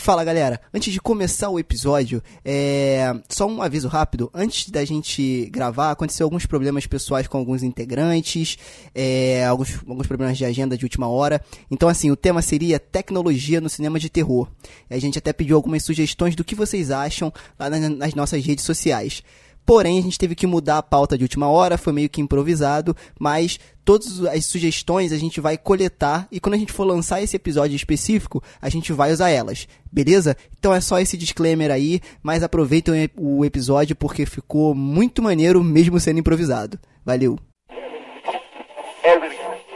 [0.00, 3.12] Fala galera, antes de começar o episódio, é...
[3.28, 4.30] só um aviso rápido.
[4.32, 8.56] Antes da gente gravar, aconteceu alguns problemas pessoais com alguns integrantes,
[8.94, 9.44] é...
[9.44, 11.44] alguns, alguns problemas de agenda de última hora.
[11.70, 14.48] Então, assim, o tema seria tecnologia no cinema de terror.
[14.88, 19.22] A gente até pediu algumas sugestões do que vocês acham lá nas nossas redes sociais.
[19.70, 22.92] Porém, a gente teve que mudar a pauta de última hora, foi meio que improvisado,
[23.20, 27.36] mas todas as sugestões a gente vai coletar e quando a gente for lançar esse
[27.36, 30.36] episódio específico, a gente vai usar elas, beleza?
[30.58, 36.00] Então é só esse disclaimer aí, mas aproveitem o episódio porque ficou muito maneiro mesmo
[36.00, 36.76] sendo improvisado.
[37.06, 37.38] Valeu!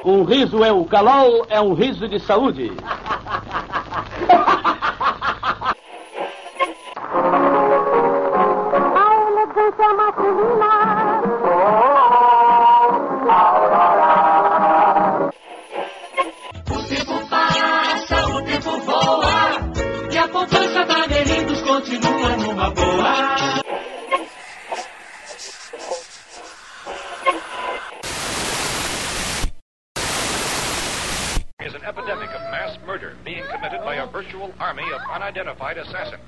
[0.04, 2.72] Um riso é o calol, é um riso de saúde.
[33.24, 36.20] being committed by a virtual army of unidentified assassins.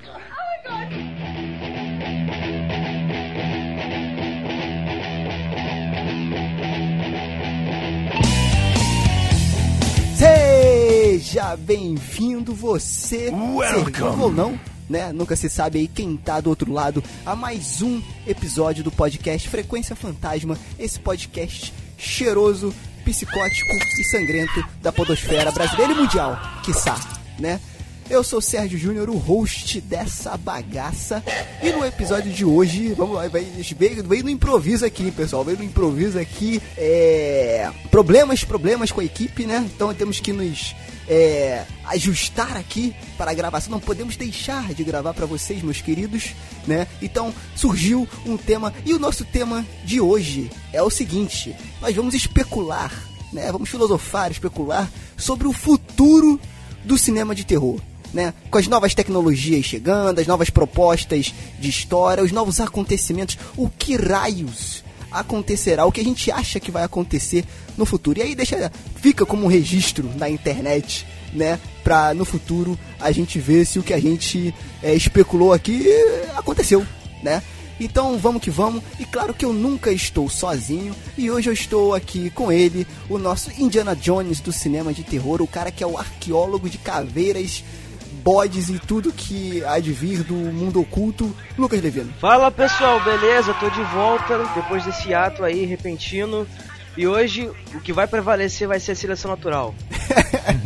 [10.15, 14.21] Seja bem-vindo você, Welcome.
[14.23, 15.13] ou não, né?
[15.13, 19.47] Nunca se sabe aí quem tá do outro lado a mais um episódio do podcast
[19.47, 22.73] Frequência Fantasma, esse podcast cheiroso,
[23.07, 26.99] psicótico e sangrento da podosfera brasileira e mundial, quiçá,
[27.39, 27.57] né?
[28.09, 31.21] Eu sou o Sérgio Júnior, o host dessa bagaça.
[31.61, 35.43] E no episódio de hoje, vamos lá, veio no improviso aqui, pessoal.
[35.43, 36.61] Veio no improviso aqui.
[36.77, 39.69] É, problemas, problemas com a equipe, né?
[39.75, 40.73] Então temos que nos
[41.07, 43.71] é, ajustar aqui para a gravação.
[43.71, 46.33] Não podemos deixar de gravar para vocês, meus queridos,
[46.65, 46.87] né?
[47.01, 48.73] Então surgiu um tema.
[48.85, 52.91] E o nosso tema de hoje é o seguinte: nós vamos especular,
[53.31, 53.51] né?
[53.51, 56.39] Vamos filosofar, especular sobre o futuro
[56.83, 57.79] do cinema de terror.
[58.13, 58.33] Né?
[58.49, 63.97] Com as novas tecnologias chegando, as novas propostas de história, os novos acontecimentos, o que
[63.97, 64.81] raios
[65.11, 67.45] acontecerá, o que a gente acha que vai acontecer
[67.77, 68.19] no futuro.
[68.19, 71.59] E aí deixa, fica como um registro na internet, né?
[71.83, 74.53] Pra no futuro a gente ver se o que a gente
[74.83, 75.85] é, especulou aqui
[76.35, 76.85] aconteceu,
[77.23, 77.41] né?
[77.79, 81.93] Então vamos que vamos, e claro que eu nunca estou sozinho, e hoje eu estou
[81.93, 85.87] aqui com ele, o nosso Indiana Jones do cinema de terror, o cara que é
[85.87, 87.63] o arqueólogo de caveiras,
[88.27, 92.11] bodes e tudo que há de vir do mundo oculto, Lucas Levino.
[92.19, 93.53] Fala pessoal, beleza?
[93.53, 96.45] Tô de volta depois desse ato aí repentino.
[96.97, 99.73] E hoje o que vai prevalecer vai ser a seleção natural.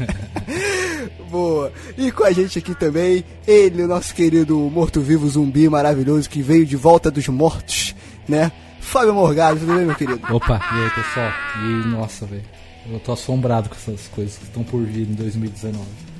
[1.29, 1.71] Boa.
[1.95, 6.65] E com a gente aqui também, ele, o nosso querido morto-vivo zumbi maravilhoso que veio
[6.65, 7.93] de volta dos mortos,
[8.27, 8.51] né?
[8.79, 10.19] Fábio Morgado, tudo bem, meu querido?
[10.33, 11.31] Opa, e aí pessoal?
[11.63, 12.43] E nossa, velho.
[12.91, 16.10] Eu tô assombrado com essas coisas que estão por vir em 2019.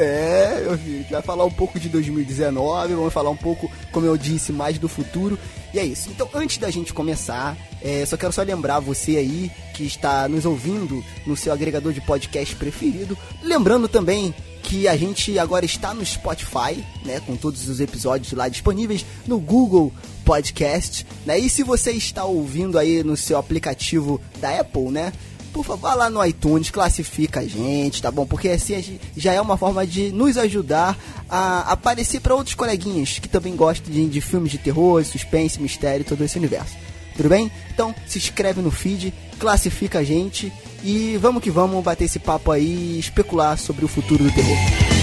[0.00, 3.70] É, meu filho, a gente vai falar um pouco de 2019, vamos falar um pouco,
[3.92, 5.38] como eu disse, mais do futuro.
[5.74, 6.08] E é isso.
[6.08, 10.46] Então, antes da gente começar, é, só quero só lembrar você aí que está nos
[10.46, 13.16] ouvindo no seu agregador de podcast preferido.
[13.42, 18.48] Lembrando também que a gente agora está no Spotify, né, com todos os episódios lá
[18.48, 19.92] disponíveis no Google
[20.24, 21.38] Podcast, né?
[21.38, 25.12] E se você está ouvindo aí no seu aplicativo da Apple, né,
[25.52, 28.26] por favor, vá lá no iTunes, classifica a gente, tá bom?
[28.26, 30.96] Porque assim já é uma forma de nos ajudar
[31.28, 36.04] a aparecer para outros coleguinhas que também gostam de, de filmes de terror, suspense, mistério,
[36.04, 36.76] todo esse universo.
[37.16, 37.50] Tudo bem?
[37.72, 40.52] Então se inscreve no feed, classifica a gente
[40.82, 44.99] e vamos que vamos bater esse papo aí e especular sobre o futuro do terror.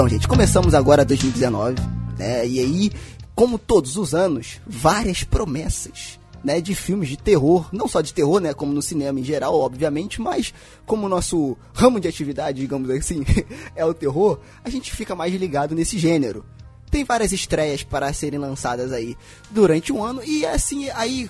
[0.00, 1.74] Então, gente, começamos agora 2019,
[2.18, 2.48] né?
[2.48, 2.90] E aí,
[3.34, 8.40] como todos os anos, várias promessas, né, de filmes de terror, não só de terror,
[8.40, 10.54] né, como no cinema em geral, obviamente, mas
[10.86, 13.26] como o nosso ramo de atividade, digamos assim,
[13.76, 16.46] é o terror, a gente fica mais ligado nesse gênero.
[16.90, 19.14] Tem várias estreias para serem lançadas aí
[19.50, 21.28] durante o ano e assim, aí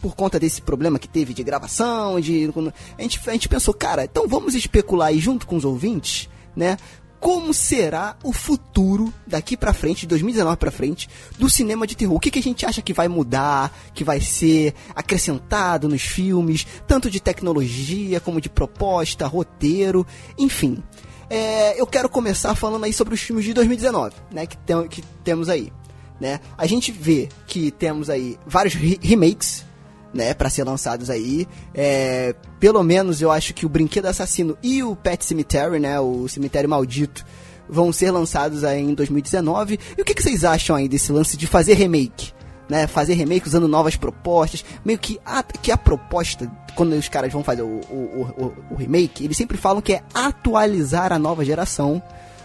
[0.00, 2.48] por conta desse problema que teve de gravação, de
[2.96, 6.76] a gente, a gente pensou, cara, então vamos especular aí junto com os ouvintes, né?
[7.22, 11.08] Como será o futuro daqui pra frente, de 2019 pra frente,
[11.38, 12.16] do cinema de terror?
[12.16, 16.66] O que, que a gente acha que vai mudar, que vai ser acrescentado nos filmes,
[16.84, 20.04] tanto de tecnologia como de proposta, roteiro,
[20.36, 20.82] enfim.
[21.30, 24.44] É, eu quero começar falando aí sobre os filmes de 2019, né?
[24.44, 25.72] Que, tem, que temos aí.
[26.20, 26.40] Né?
[26.58, 29.64] A gente vê que temos aí vários re remakes,
[30.12, 31.46] né, para ser lançados aí.
[31.74, 36.28] É, pelo menos eu acho que o Brinquedo Assassino e o Pet Cemetery, né, o
[36.28, 37.24] Cemitério Maldito,
[37.68, 39.78] vão ser lançados aí em 2019.
[39.96, 42.32] E o que, que vocês acham aí desse lance de fazer remake?
[42.68, 47.30] Né, fazer remake usando novas propostas, meio que a, que a proposta, quando os caras
[47.30, 51.44] vão fazer o, o, o, o remake, eles sempre falam que é atualizar a nova
[51.44, 52.00] geração,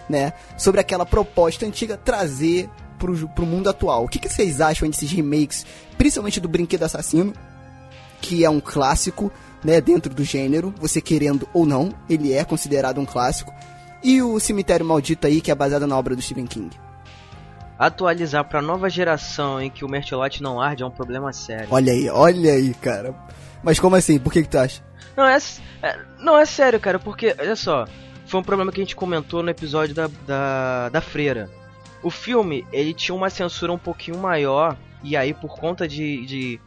[0.10, 4.04] né, sobre aquela proposta antiga, trazer pro, pro mundo atual.
[4.04, 5.66] O que, que vocês acham desses remakes,
[5.98, 7.34] principalmente do Brinquedo Assassino,
[8.22, 9.32] que é um clássico,
[9.64, 13.54] né, dentro do gênero, você querendo ou não, ele é considerado um clássico.
[14.04, 16.70] E o Cemitério Maldito aí, que é baseado na obra do Stephen King.
[17.78, 21.68] Atualizar pra nova geração em que o Mertiolate não arde é um problema sério.
[21.70, 23.14] Olha aí, olha aí, cara.
[23.64, 24.20] Mas como assim?
[24.20, 24.82] Por que, que tu acha?
[25.16, 25.38] Não, é,
[25.82, 27.88] é, não, é sério, cara, porque, olha só,
[28.26, 31.50] foi um problema que a gente comentou no episódio da, da, da Freira.
[32.04, 36.26] O filme, ele tinha uma censura um pouquinho maior, e aí por conta de.
[36.26, 36.60] de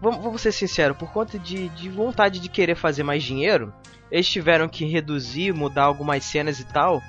[0.00, 3.72] vamos, ser sinceros, por conta de, de vontade de querer fazer mais dinheiro,
[4.10, 7.02] eles tiveram que reduzir, mudar algumas cenas e tal,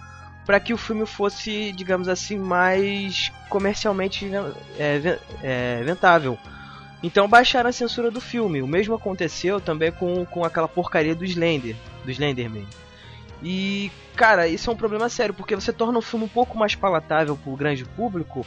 [0.46, 4.30] para que o filme fosse, digamos assim, mais comercialmente
[4.78, 6.38] é, é, ventável.
[7.02, 8.62] Então baixaram a censura do filme.
[8.62, 12.66] O mesmo aconteceu também com, com aquela porcaria do Slender, do Slenderman.
[13.44, 16.74] E, cara, isso é um problema sério, porque você torna o filme um pouco mais
[16.74, 18.46] palatável pro grande público,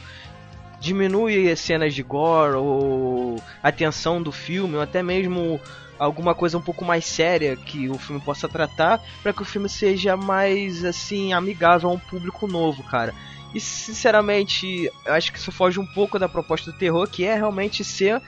[0.79, 5.59] diminui as cenas de gore ou a tensão do filme, ou até mesmo
[5.97, 9.67] alguma coisa um pouco mais séria que o filme possa tratar, para que o filme
[9.67, 13.13] seja mais assim amigável a um público novo, cara.
[13.53, 17.83] E sinceramente, acho que isso foge um pouco da proposta do terror, que é realmente
[17.83, 18.21] ser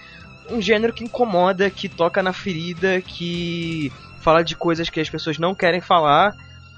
[0.49, 5.37] um gênero que incomoda, que toca na ferida, que fala de coisas que as pessoas
[5.37, 6.35] não querem falar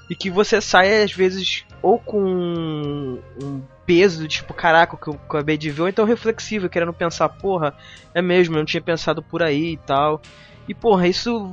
[0.08, 5.20] e que você sai às vezes ou com um peso, tipo, caraca, o que eu
[5.28, 7.76] acabei de ver, ou então reflexivo, querendo pensar, porra,
[8.14, 10.22] é mesmo, eu não tinha pensado por aí e tal.
[10.66, 11.52] E porra, isso.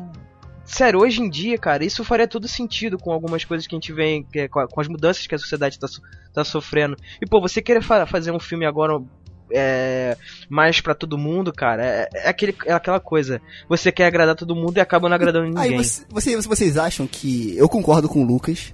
[0.63, 3.91] Sério, hoje em dia, cara, isso faria todo sentido com algumas coisas que a gente
[3.91, 5.87] vê, é, com as mudanças que a sociedade tá,
[6.33, 6.95] tá sofrendo.
[7.21, 9.03] E pô, você querer fa fazer um filme agora
[9.51, 10.15] é,
[10.47, 13.41] mais para todo mundo, cara, é, é, aquele, é aquela coisa.
[13.67, 15.61] Você quer agradar todo mundo e acaba não agradando ninguém.
[15.61, 17.53] Aí você, você, vocês acham que.
[17.57, 18.73] Eu concordo com o Lucas,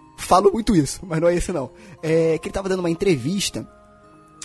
[0.21, 1.71] Falo muito isso, mas não é esse não.
[2.01, 3.67] É que ele tava dando uma entrevista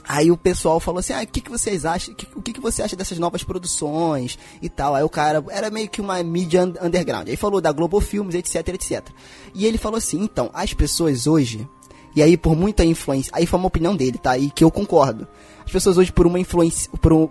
[0.08, 2.14] Aí o pessoal falou assim: ah, o que, que vocês acham?
[2.36, 4.94] O que, que você acha dessas novas produções e tal?
[4.94, 7.28] Aí o cara era meio que uma mídia underground.
[7.28, 9.04] Aí falou da Globo Filmes, etc, etc.
[9.52, 11.68] E ele falou assim: então, as pessoas hoje,
[12.14, 14.38] e aí por muita influência, aí foi uma opinião dele, tá?
[14.38, 15.26] E que eu concordo.
[15.64, 16.88] As pessoas hoje, por uma influência.
[17.00, 17.28] Por um,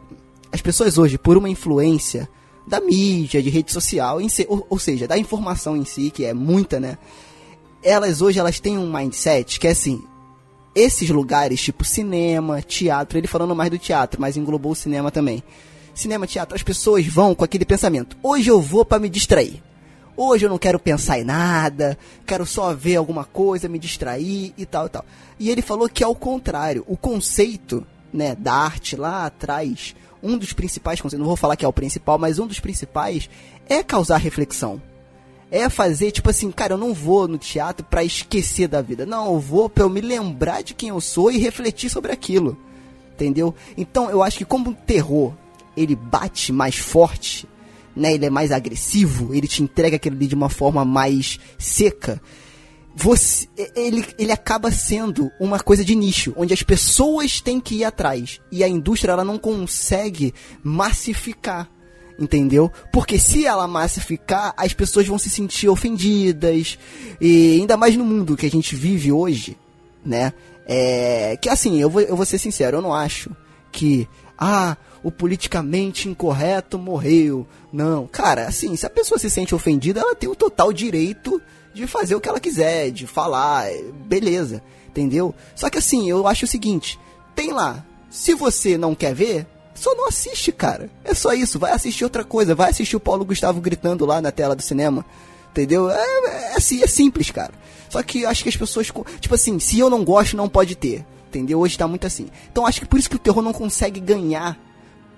[0.52, 2.28] as pessoas hoje, por uma influência
[2.68, 6.34] da mídia, de rede social, si, ou, ou seja, da informação em si, que é
[6.34, 6.98] muita, né?
[7.86, 10.04] Elas hoje elas têm um mindset que é assim,
[10.74, 15.44] esses lugares, tipo cinema, teatro, ele falando mais do teatro, mas englobou o cinema também.
[15.94, 19.62] Cinema, teatro, as pessoas vão com aquele pensamento: hoje eu vou para me distrair.
[20.18, 24.66] Hoje eu não quero pensar em nada, quero só ver alguma coisa, me distrair e
[24.66, 25.06] tal e tal.
[25.40, 26.84] E ele falou que é o contrário.
[26.88, 31.64] O conceito, né, da arte lá atrás, um dos principais conceitos, não vou falar que
[31.64, 33.30] é o principal, mas um dos principais
[33.70, 34.82] é causar reflexão
[35.52, 39.06] é fazer, tipo assim, cara, eu não vou no teatro para esquecer da vida.
[39.06, 42.58] Não, eu vou pra eu me lembrar de quem eu sou e refletir sobre aquilo.
[43.14, 43.54] Entendeu?
[43.78, 45.34] Então, eu acho que como o terror,
[45.78, 47.48] ele bate mais forte,
[47.96, 48.14] né?
[48.14, 52.22] Ele é mais agressivo, ele te entrega aquilo ali de uma forma mais seca.
[52.98, 57.84] Você, ele, ele acaba sendo uma coisa de nicho, onde as pessoas têm que ir
[57.84, 60.34] atrás e a indústria ela não consegue
[60.64, 61.70] massificar
[62.20, 62.72] entendeu?
[62.92, 66.78] Porque se ela massificar, as pessoas vão se sentir ofendidas,
[67.20, 69.58] e ainda mais no mundo que a gente vive hoje,
[70.06, 70.34] né?
[70.66, 73.30] É, que assim, eu vou, eu vou ser sincero, eu não acho
[73.72, 74.08] que,
[74.38, 77.46] ah, o politicamente incorreto morreu.
[77.72, 81.42] Não, cara, assim, se a pessoa se sente ofendida, ela tem o total direito
[81.74, 83.68] de fazer o que ela quiser, de falar,
[84.08, 85.36] beleza, entendeu?
[85.56, 86.98] Só que assim, eu acho o seguinte,
[87.36, 90.90] tem lá, se você não quer ver, só não assiste, cara.
[91.04, 91.60] É só isso.
[91.60, 92.56] Vai assistir outra coisa.
[92.56, 95.06] Vai assistir o Paulo Gustavo gritando lá na tela do cinema.
[95.52, 95.90] Entendeu?
[95.90, 97.54] É, é assim, é simples, cara.
[97.90, 98.92] Só que acho que as pessoas.
[99.20, 101.06] Tipo assim, se eu não gosto, não pode ter.
[101.28, 101.60] entendeu?
[101.60, 102.28] Hoje tá muito assim.
[102.52, 104.58] Então acho que por isso que o terror não consegue ganhar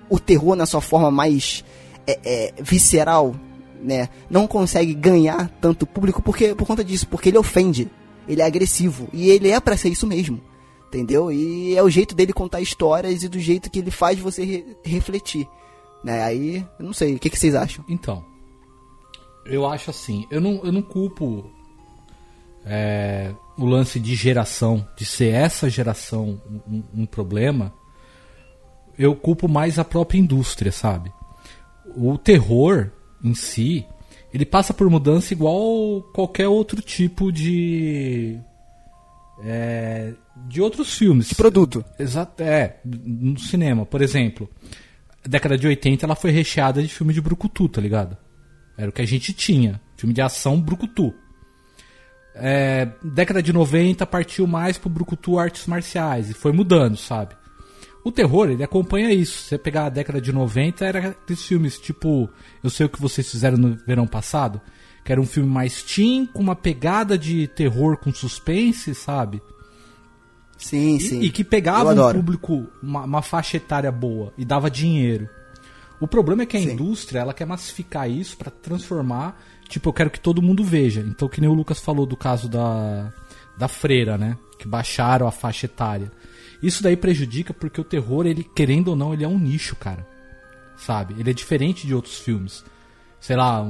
[0.10, 1.64] o terror na sua forma mais
[2.06, 3.36] é, é, visceral,
[3.82, 4.10] né?
[4.30, 7.90] Não consegue ganhar tanto público porque por conta disso, porque ele ofende,
[8.28, 10.42] ele é agressivo e ele é pra ser isso mesmo.
[10.88, 11.32] Entendeu?
[11.32, 14.78] E é o jeito dele contar histórias e do jeito que ele faz você re-
[14.84, 15.48] refletir.
[16.04, 16.24] Né?
[16.24, 17.84] Aí, não sei, o que, que vocês acham?
[17.90, 18.24] Então,
[19.46, 21.52] eu acho assim, eu não, eu não culpo
[22.66, 27.74] é, o lance de geração, de ser essa geração um, um problema,
[28.98, 31.12] eu culpo mais a própria indústria, sabe?
[31.96, 32.92] O terror
[33.24, 33.86] em si,
[34.34, 38.40] ele passa por mudança igual qualquer outro tipo de.
[39.44, 40.14] É,
[40.48, 41.30] de outros filmes.
[41.30, 41.84] De produto.
[41.98, 44.50] Exato, é, no cinema, por exemplo,
[45.24, 48.18] a década de 80 ela foi recheada de filme de brucutu, tá ligado?
[48.78, 51.14] Era o que a gente tinha, filme de ação brucutu.
[52.36, 57.36] É, década de 90 partiu mais pro brucutu artes marciais e foi mudando, sabe?
[58.04, 59.42] O terror, ele acompanha isso.
[59.42, 62.30] Se você pegar a década de 90, era aqueles filmes tipo
[62.64, 64.62] Eu Sei O Que Vocês Fizeram no Verão Passado,
[65.08, 69.42] que era um filme mais teen, com uma pegada de terror com suspense, sabe?
[70.58, 71.22] Sim, E- sim.
[71.22, 75.30] E, que pegava um público, uma, uma faixa etária boa e dava dinheiro.
[75.98, 76.74] O problema é que a Sim.
[76.74, 81.00] indústria, ela quer massificar isso pra transformar, tipo, eu quero que todo mundo veja.
[81.00, 83.14] Então, que nem o Lucas falou do caso da,
[83.58, 84.38] da freira, né?
[84.60, 86.12] Que baixaram a faixa etária.
[86.62, 90.06] Isso daí prejudica porque o terror, ele, querendo ou não, ele é um nicho, cara.
[90.76, 91.16] Sabe?
[91.18, 92.62] Ele é diferente de outros filmes.
[93.28, 93.70] Sei lá, um,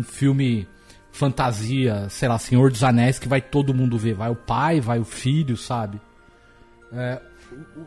[0.00, 0.68] um- filme
[1.10, 4.12] fantasia, sei lá, Senhor dos Anéis, que vai todo mundo ver.
[4.14, 5.98] Vai o pai, vai o filho, sabe?
[6.92, 7.18] É,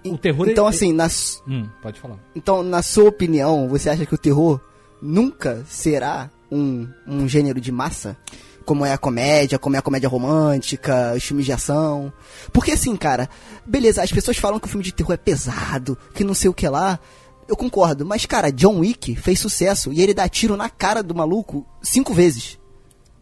[0.04, 1.08] o, o terror Então, ele- assim, na,
[1.48, 2.18] Hum, pode falar.
[2.36, 4.60] então, na sua opinião, você acha que o terror
[5.00, 8.18] nunca será um, um gênero de massa?
[8.66, 12.12] Como é a comédia, como é a comédia romântica, os filmes de ação.
[12.52, 13.30] Porque assim, cara,
[13.64, 16.54] beleza, as pessoas falam que o filme de terror é pesado, que não sei o
[16.54, 17.00] que lá.
[17.48, 21.14] Eu concordo, mas cara, John Wick fez sucesso e ele dá tiro na cara do
[21.14, 22.58] maluco cinco vezes.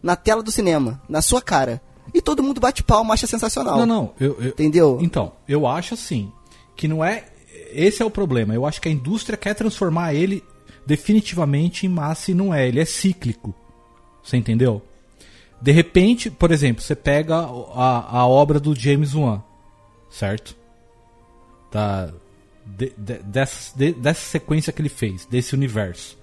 [0.02, 1.80] Na tela do cinema, na sua cara.
[2.12, 3.78] E todo mundo bate palma, acha sensacional.
[3.78, 4.98] Não, não, eu, eu- Entendeu?
[5.00, 6.30] Então, eu acho assim,
[6.76, 7.24] que não é.
[7.72, 8.54] Esse é o problema.
[8.54, 10.42] Eu acho que a indústria quer transformar ele
[10.86, 12.68] definitivamente em massa e não é.
[12.68, 13.54] Ele é cíclico.
[14.22, 14.80] Você entendeu?
[15.60, 17.36] De repente, por exemplo, você pega
[17.74, 19.42] a, a obra do James Wan,
[20.10, 20.54] certo?
[21.72, 22.10] Da,
[22.66, 26.18] de- de- dessa, de- dessa sequência que ele fez, desse universo.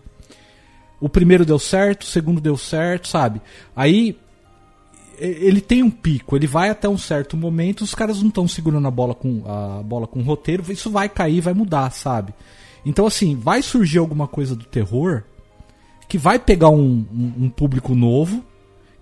[0.99, 3.41] O primeiro deu certo, o segundo deu certo, sabe?
[3.75, 4.17] Aí
[5.17, 8.87] ele tem um pico, ele vai até um certo momento, os caras não estão segurando
[8.87, 12.33] a bola com a bola com o roteiro, isso vai cair, vai mudar, sabe?
[12.85, 15.23] Então assim, vai surgir alguma coisa do terror
[16.07, 18.43] que vai pegar um, um- um público novo,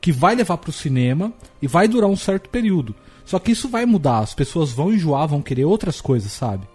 [0.01, 2.93] que vai levar pro cinema e vai durar um certo período.
[3.25, 6.67] Só que isso vai mudar, as pessoas vão enjoar, vão querer outras coisas, sabe?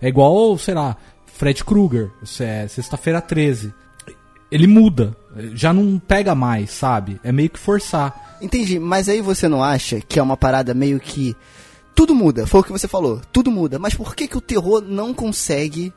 [0.00, 3.72] É igual, sei lá, Fred Krueger, é sexta-feira 13.
[4.50, 5.16] Ele muda,
[5.54, 7.20] já não pega mais, sabe?
[7.22, 8.38] É meio que forçar.
[8.40, 11.36] Entendi, mas aí você não acha que é uma parada meio que.
[11.94, 13.78] Tudo muda, foi o que você falou, tudo muda.
[13.78, 15.92] Mas por que, que o terror não consegue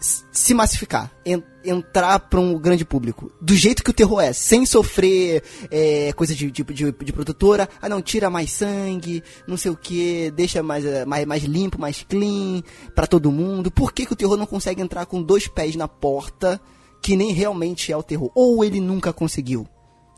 [0.00, 1.10] se massificar?
[1.24, 3.30] En- entrar pra um grande público?
[3.40, 7.68] Do jeito que o terror é, sem sofrer é, coisa de, de, de, de produtora.
[7.82, 11.78] Ah, não, tira mais sangue, não sei o que, deixa mais, eh, mais, mais limpo,
[11.80, 12.62] mais clean
[12.94, 13.70] pra todo mundo.
[13.70, 16.60] Por que, que o terror não consegue entrar com dois pés na porta,
[17.02, 18.30] que nem realmente é o terror?
[18.34, 19.68] Ou ele nunca conseguiu?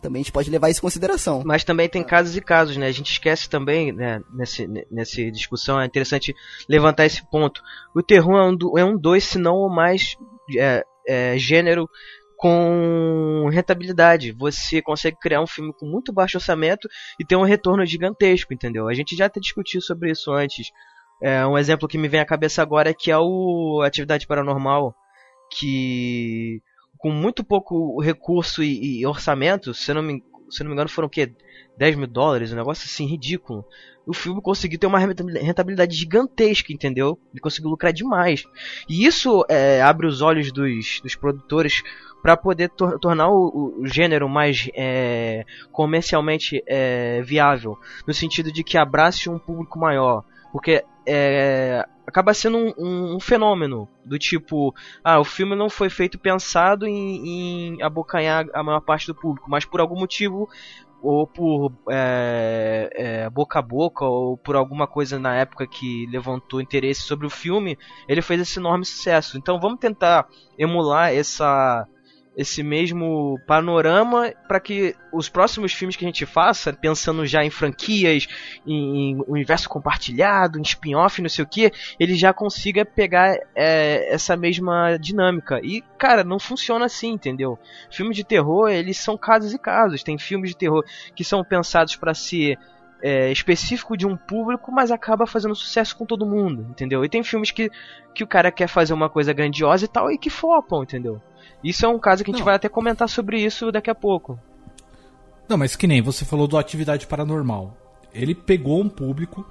[0.02, 1.42] Também a gente pode levar isso em consideração.
[1.46, 2.86] Mas também tem casos e casos, né?
[2.88, 6.34] A gente esquece também, né, nesse, nessa discussão, é interessante
[6.68, 7.62] levantar esse ponto.
[7.94, 10.16] O terror é um, do- é um dois, se não o mais
[10.58, 11.88] é, é, gênero
[12.36, 14.32] com rentabilidade.
[14.32, 16.88] Você consegue criar um filme com muito baixo orçamento
[17.20, 18.88] e ter um retorno gigantesco, entendeu?
[18.88, 20.66] A gente já até discutiu sobre isso antes.
[21.22, 24.92] É, um exemplo que me vem à cabeça agora é que é o Atividade Paranormal,
[25.56, 26.60] que
[27.02, 31.08] com muito pouco recurso e, e orçamento, se não me, se não me engano foram
[31.08, 31.34] o quê?
[31.76, 33.64] 10 mil dólares, um negócio assim ridículo.
[34.06, 37.18] O filme conseguiu ter uma rentabilidade gigantesca, entendeu?
[37.32, 38.44] Ele conseguiu lucrar demais.
[38.88, 41.82] E isso é, abre os olhos dos, dos produtores
[42.22, 48.62] para poder tor tornar o, o, gênero mais é, comercialmente é, viável, no sentido de
[48.62, 54.74] que abrace um público maior, porque é, acaba sendo um, um, um, fenômeno do tipo,
[55.02, 59.50] ah, o filme não foi feito pensado em, em abocanhar a maior parte do público,
[59.50, 60.48] mas por algum motivo
[61.02, 66.60] ou por é, é, boca a boca ou por alguma coisa na época que levantou
[66.60, 69.36] interesse sobre o filme, ele fez esse enorme sucesso.
[69.36, 71.86] Então vamos tentar emular essa
[72.36, 77.50] esse mesmo panorama para que os próximos filmes que a gente faça, pensando já em
[77.50, 78.26] franquias,
[78.66, 81.70] em, em universo compartilhado, em spin-off, não sei o que,
[82.00, 85.60] ele já consiga pegar é, essa mesma dinâmica.
[85.62, 87.58] E, cara, não funciona assim, entendeu?
[87.90, 90.02] Filmes de terror, eles são casos e casos.
[90.02, 90.84] Tem filmes de terror
[91.14, 92.58] que são pensados para ser
[93.02, 97.04] é, específico de um público, mas acaba fazendo sucesso com todo mundo, entendeu?
[97.04, 97.68] E tem filmes que,
[98.14, 101.20] que o cara quer fazer uma coisa grandiosa e tal, e que flopam, entendeu?
[101.62, 102.46] Isso é um caso que a gente Não.
[102.46, 104.38] vai até comentar sobre isso daqui a pouco.
[105.48, 107.76] Não, mas que nem você falou do Atividade Paranormal.
[108.12, 109.46] Ele pegou um público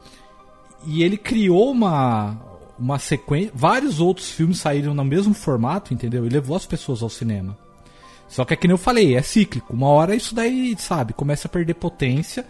[0.86, 2.38] e ele criou uma,
[2.78, 3.52] uma sequência.
[3.54, 6.26] Vários outros filmes saíram no mesmo formato, entendeu?
[6.26, 7.58] E levou as pessoas ao cinema.
[8.28, 9.74] Só que é que nem eu falei, é cíclico.
[9.74, 12.46] Uma hora isso daí, sabe, começa a perder potência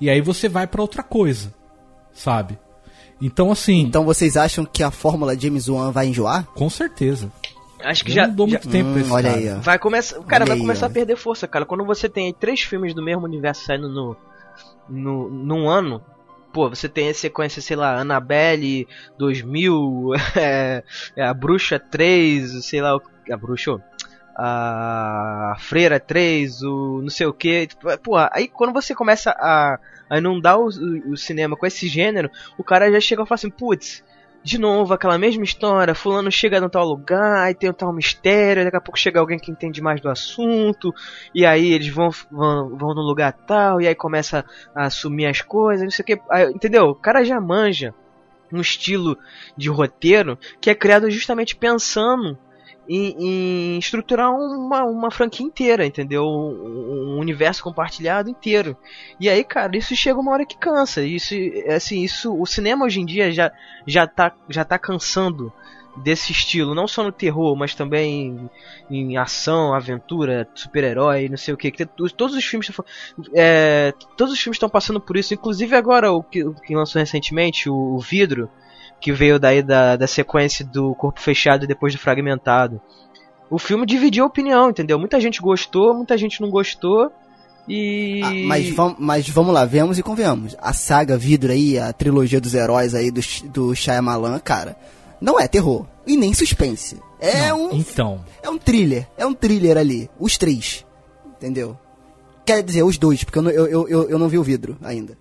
[0.00, 1.54] e aí você vai pra outra coisa,
[2.12, 2.58] sabe?
[3.22, 6.46] Então, assim, Então vocês acham que a fórmula James Wan vai enjoar?
[6.54, 7.30] com certeza.
[7.84, 9.40] Acho que Eu já, não dou já- muito tempo pra Hum, esse olha cara.
[9.40, 9.60] aí, ó.
[9.60, 10.88] vai começar, o cara Olha vai aí, começar ó.
[10.88, 11.64] a perder força, cara.
[11.66, 14.16] Quando você tem três filmes do mesmo universo saindo no,
[14.88, 16.02] no num ano,
[16.52, 18.86] pô, você tem a sequência, sei lá, Annabelle
[19.18, 20.82] 2000, é,
[21.16, 23.80] é, a Bruxa 3, sei lá, o- a Bruxa,
[24.36, 27.68] a Freira 3, o não sei o que.
[28.02, 32.30] Pô, aí quando você começa a, a inundar o, o, o cinema com esse gênero,
[32.58, 34.02] o cara já chega e fala assim, putz,
[34.42, 38.64] de novo, aquela mesma história, fulano chega no tal lugar, aí tem um tal mistério,
[38.64, 40.94] daqui a pouco chega alguém que entende mais do assunto,
[41.34, 44.44] e aí eles vão, vão, vão no lugar tal, e aí começa
[44.74, 46.86] a assumir as coisas, não sei o que, aí, entendeu?
[46.86, 47.94] O cara já manja
[48.52, 49.16] um estilo
[49.56, 52.38] de roteiro que é criado justamente pensando
[52.92, 56.24] em, em estruturar uma, uma franquia inteira, entendeu?
[56.24, 58.76] Um, um universo compartilhado inteiro.
[59.20, 61.00] E aí, cara, isso chega uma hora que cansa.
[61.00, 61.32] Isso,
[61.68, 63.52] assim, isso, o cinema hoje em dia já,
[63.86, 65.52] já, tá, já tá cansando
[65.96, 68.50] desse estilo, não só no terror, mas também
[68.90, 71.70] em, em ação, aventura, super-herói, não sei o que.
[72.16, 72.72] Todos os filmes,
[73.32, 75.32] é, todos os filmes estão passando por isso.
[75.32, 78.50] Inclusive agora o que, o que lançou recentemente, o, o Vidro,
[79.00, 82.80] que veio daí da, da sequência do Corpo Fechado e depois do Fragmentado.
[83.50, 84.98] O filme dividiu a opinião, entendeu?
[84.98, 87.10] Muita gente gostou, muita gente não gostou.
[87.68, 88.20] E.
[88.22, 90.56] Ah, mas, vam, mas vamos lá, vemos e convenhamos.
[90.60, 94.76] A saga Vidro aí, a trilogia dos heróis aí do, do Shyamalan, cara,
[95.20, 95.86] não é terror.
[96.06, 96.98] E nem suspense.
[97.20, 100.08] É Não, um Então, É um thriller, é um thriller ali.
[100.18, 100.84] Os três.
[101.36, 101.78] Entendeu?
[102.44, 105.16] Quer dizer, os dois, porque eu, eu, eu, eu não vi o vidro ainda.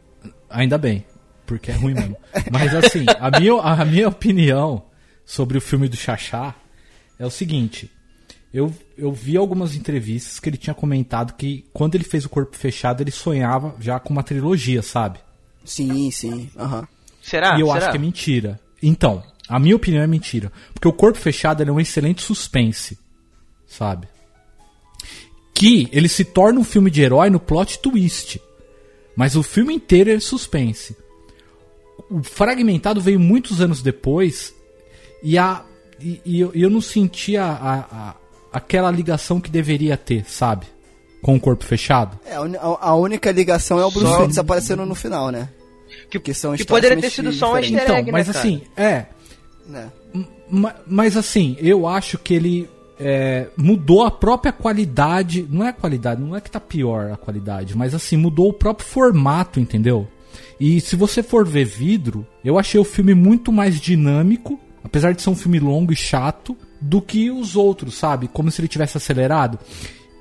[0.50, 1.06] Ainda bem,
[1.50, 2.16] porque é ruim mesmo.
[2.52, 4.84] Mas assim, a minha, a minha opinião
[5.26, 6.54] sobre o filme do Xaxá
[7.18, 7.90] é o seguinte.
[8.54, 12.56] Eu, eu vi algumas entrevistas que ele tinha comentado que quando ele fez o Corpo
[12.56, 15.20] Fechado, ele sonhava já com uma trilogia, sabe?
[15.66, 16.52] Sim, sim.
[16.56, 16.88] Aham.
[17.20, 17.58] Será?
[17.58, 17.80] e eu Será?
[17.80, 18.60] acho que é mentira.
[18.82, 20.52] Então, a minha opinião é mentira.
[20.72, 22.98] Porque o Corpo Fechado ele é um excelente suspense,
[23.68, 24.08] sabe?
[25.54, 28.40] Que ele se torna um filme de herói no plot twist.
[29.16, 30.96] Mas o filme inteiro é suspense.
[32.10, 34.54] O Fragmentado veio muitos anos depois
[35.24, 35.64] e, a,
[36.02, 38.16] e, e eu, eu não senti a, a-
[38.52, 40.66] aquela ligação que deveria ter, sabe?
[41.22, 42.18] Com o Corpo Fechado.
[42.26, 45.50] É, a, única ligação é o Bruce Só- Willis aparecendo no final, né?
[46.10, 48.46] Que, Que são que poderia ter sido só um easter Então, egg, mas né, cara?
[48.48, 49.06] assim, é.
[49.68, 49.92] Né?
[50.50, 52.70] Ma- Mas assim, eu acho que ele
[53.00, 55.46] é, mudou a própria qualidade.
[55.50, 58.54] Não é a qualidade, não é que tá pior a qualidade, mas assim, mudou o
[58.54, 60.08] próprio formato, entendeu?
[60.60, 65.22] E se você for ver vidro, eu achei o filme muito mais dinâmico, apesar de
[65.22, 68.28] ser um filme longo e chato, do que os outros, sabe?
[68.28, 69.58] Como se ele tivesse acelerado.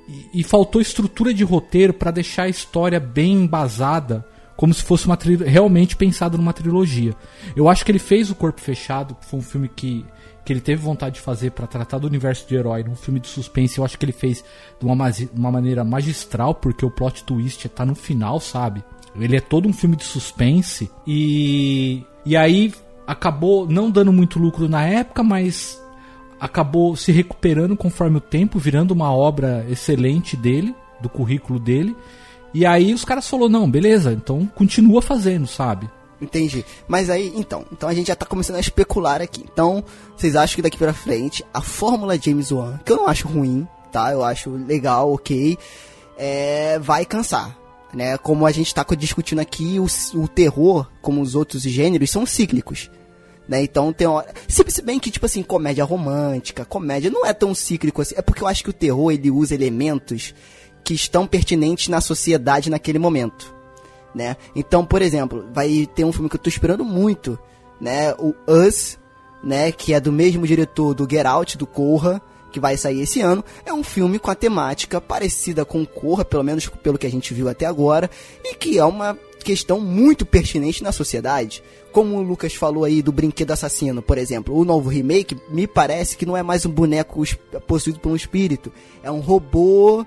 [0.08, 4.24] E, e faltou estrutura de roteiro pra deixar a história bem embasada,
[4.56, 7.14] como se fosse uma realmente pensado numa trilogia.
[7.56, 10.04] Eu acho que ele fez o Corpo Fechado, que foi um filme que,
[10.44, 13.28] que ele teve vontade de fazer pra tratar do universo de herói, num filme de
[13.28, 13.78] suspense.
[13.78, 14.44] Eu acho que ele fez
[14.78, 18.82] de uma, uma maneira magistral, porque o plot twist tá no final, sabe?
[19.16, 22.72] Ele é todo um filme de suspense e e aí
[23.06, 25.80] acabou não dando muito lucro na época, mas
[26.38, 31.96] acabou se recuperando conforme o tempo, virando uma obra excelente dele, do currículo dele.
[32.52, 35.88] E aí os caras falaram, não, beleza, então continua fazendo, sabe?
[36.20, 36.64] Entendi.
[36.86, 39.44] Mas aí, então, então a gente já tá começando a especular aqui.
[39.52, 39.84] Então,
[40.16, 43.66] vocês acham que daqui pra frente a fórmula James Wan, que eu não acho ruim,
[43.92, 44.12] tá?
[44.12, 45.56] Eu acho legal, ok,
[46.16, 47.57] é, vai cansar.
[47.92, 48.18] Né?
[48.18, 49.86] Como a gente tá co- discutindo aqui, o,
[50.20, 52.90] o terror, como os outros gêneros, são cíclicos.
[53.48, 53.62] Né?
[53.62, 54.28] Então tem hora...
[54.46, 58.14] se, bem que, tipo assim, comédia romântica, comédia não é tão cíclico assim.
[58.16, 60.34] É porque eu acho que o terror ele usa elementos
[60.84, 63.58] que estão pertinentes na sociedade naquele momento
[64.14, 64.36] né?
[64.54, 67.38] Então, por exemplo, vai ter um filme que eu tô esperando muito,
[67.80, 68.12] né?
[68.14, 68.98] O Us,
[69.42, 69.70] né?
[69.70, 73.44] Que é do mesmo diretor do Get Out, do Corra, que vai sair esse ano,
[73.64, 77.34] é um filme com a temática parecida com Corra, pelo menos pelo que a gente
[77.34, 78.10] viu até agora,
[78.44, 81.62] e que é uma questão muito pertinente na sociedade.
[81.92, 86.16] Como o Lucas falou aí do brinquedo assassino, por exemplo, o novo remake me parece
[86.16, 87.22] que não é mais um boneco
[87.66, 90.04] possuído por um espírito, é um robô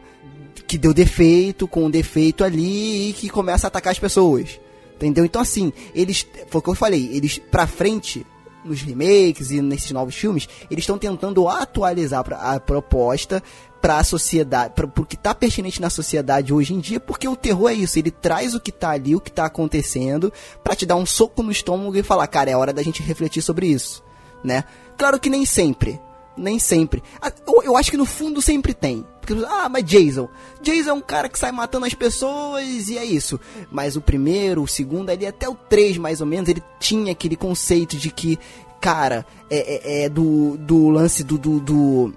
[0.68, 4.60] que deu defeito, com um defeito ali e que começa a atacar as pessoas.
[4.96, 5.26] Entendeu?
[5.26, 8.26] Então assim, eles, foi o que eu falei, eles pra frente
[8.64, 13.42] nos remakes e nesses novos filmes, eles estão tentando atualizar a proposta
[13.82, 17.36] para a sociedade, para o que tá pertinente na sociedade hoje em dia, porque o
[17.36, 20.32] terror é isso, ele traz o que tá ali, o que tá acontecendo,
[20.64, 23.42] pra te dar um soco no estômago e falar, cara, é hora da gente refletir
[23.42, 24.04] sobre isso,
[24.44, 24.64] né?
[24.98, 26.00] Claro que nem sempre,
[26.38, 27.04] nem sempre.
[27.48, 29.06] Eu, eu acho que no fundo sempre tem.
[29.20, 30.28] Porque, ah, mas Jason.
[30.62, 33.40] Jason é um cara que sai matando as pessoas e é isso.
[33.72, 37.36] Mas o primeiro, o segundo, ali até o 3 mais ou menos, ele tinha aquele
[37.36, 38.40] conceito de que,
[38.80, 42.14] cara, é, é- é do, do lance do, do, do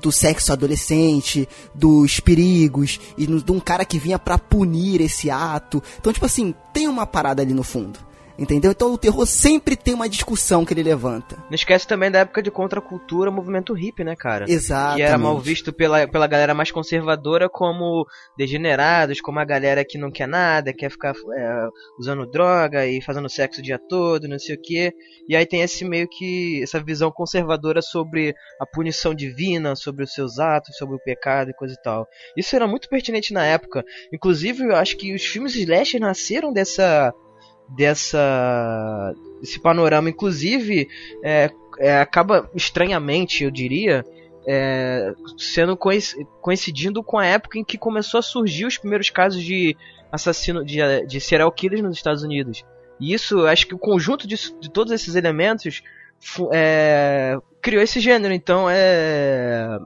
[0.00, 5.82] do sexo adolescente, dos perigos e de um cara que vinha pra punir esse ato.
[5.98, 7.98] Então, tipo assim, tem uma parada ali no fundo.
[8.38, 8.70] Entendeu?
[8.70, 11.36] Então o terror sempre tem uma discussão que ele levanta.
[11.48, 14.46] Não esquece também da época de contracultura, movimento hippie, né, cara?
[14.48, 14.96] Exato.
[14.96, 19.98] Que era mal visto pela, pela galera mais conservadora como degenerados, como a galera que
[19.98, 21.68] não quer nada, quer ficar é,
[21.98, 24.92] usando droga e fazendo sexo o dia todo, não sei o que.
[25.28, 26.62] E aí tem esse meio que.
[26.62, 31.54] essa visão conservadora sobre a punição divina, sobre os seus atos, sobre o pecado e
[31.54, 32.06] coisa e tal.
[32.36, 33.84] Isso era muito pertinente na época.
[34.12, 37.12] Inclusive, eu acho que os filmes slasher nasceram dessa.
[37.76, 39.14] Dessa.
[39.40, 40.08] desse panorama.
[40.10, 40.88] Inclusive,
[41.22, 44.04] é, é, acaba estranhamente, eu diria,
[44.46, 49.42] é, sendo coinc- coincidindo com a época em que começou a surgir os primeiros casos
[49.42, 49.76] de
[50.10, 52.64] assassino de, de serial killers nos Estados Unidos.
[53.00, 55.82] E isso, acho que o conjunto disso- de todos esses elementos
[56.52, 58.32] é, criou esse gênero.
[58.32, 59.78] Então, é,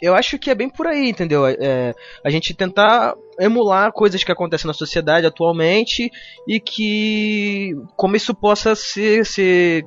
[0.00, 1.46] eu acho que é bem por aí, entendeu?
[1.46, 6.10] É, a gente tentar emular coisas que acontecem na sociedade atualmente
[6.46, 9.86] e que como isso possa ser, ser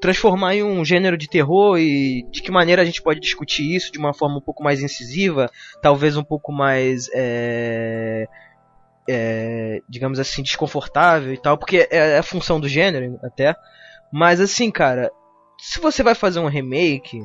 [0.00, 3.92] transformar em um gênero de terror e de que maneira a gente pode discutir isso
[3.92, 5.50] de uma forma um pouco mais incisiva,
[5.82, 8.26] talvez um pouco mais, é,
[9.08, 13.54] é, digamos assim, desconfortável e tal, porque é a função do gênero até.
[14.12, 15.10] Mas assim, cara,
[15.58, 17.22] se você vai fazer um remake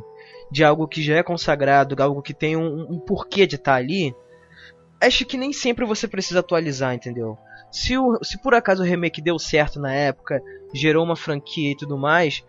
[0.51, 4.15] de algo que já é consagrado, algo que tem um, um porquê de estar ali,
[5.01, 7.38] acho que nem sempre você precisa atualizar, entendeu?
[7.71, 10.41] Se, o, se por acaso o remake deu certo na época,
[10.73, 12.43] gerou uma franquia e tudo mais,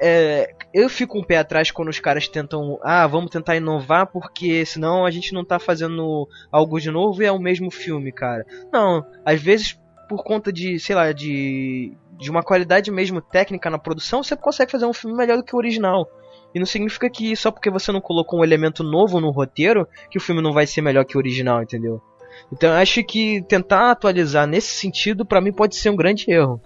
[0.00, 4.64] é, eu fico um pé atrás quando os caras tentam, ah, vamos tentar inovar porque
[4.64, 8.46] senão a gente não tá fazendo algo de novo e é o mesmo filme, cara.
[8.72, 13.78] Não, às vezes por conta de, sei lá, de, de uma qualidade mesmo técnica na
[13.78, 16.10] produção, você consegue fazer um filme melhor do que o original.
[16.54, 20.18] E não significa que só porque você não colocou um elemento novo no roteiro, que
[20.18, 22.00] o filme não vai ser melhor que o original, entendeu?
[22.52, 26.60] Então eu acho que tentar atualizar nesse sentido, pra mim, pode ser um grande erro.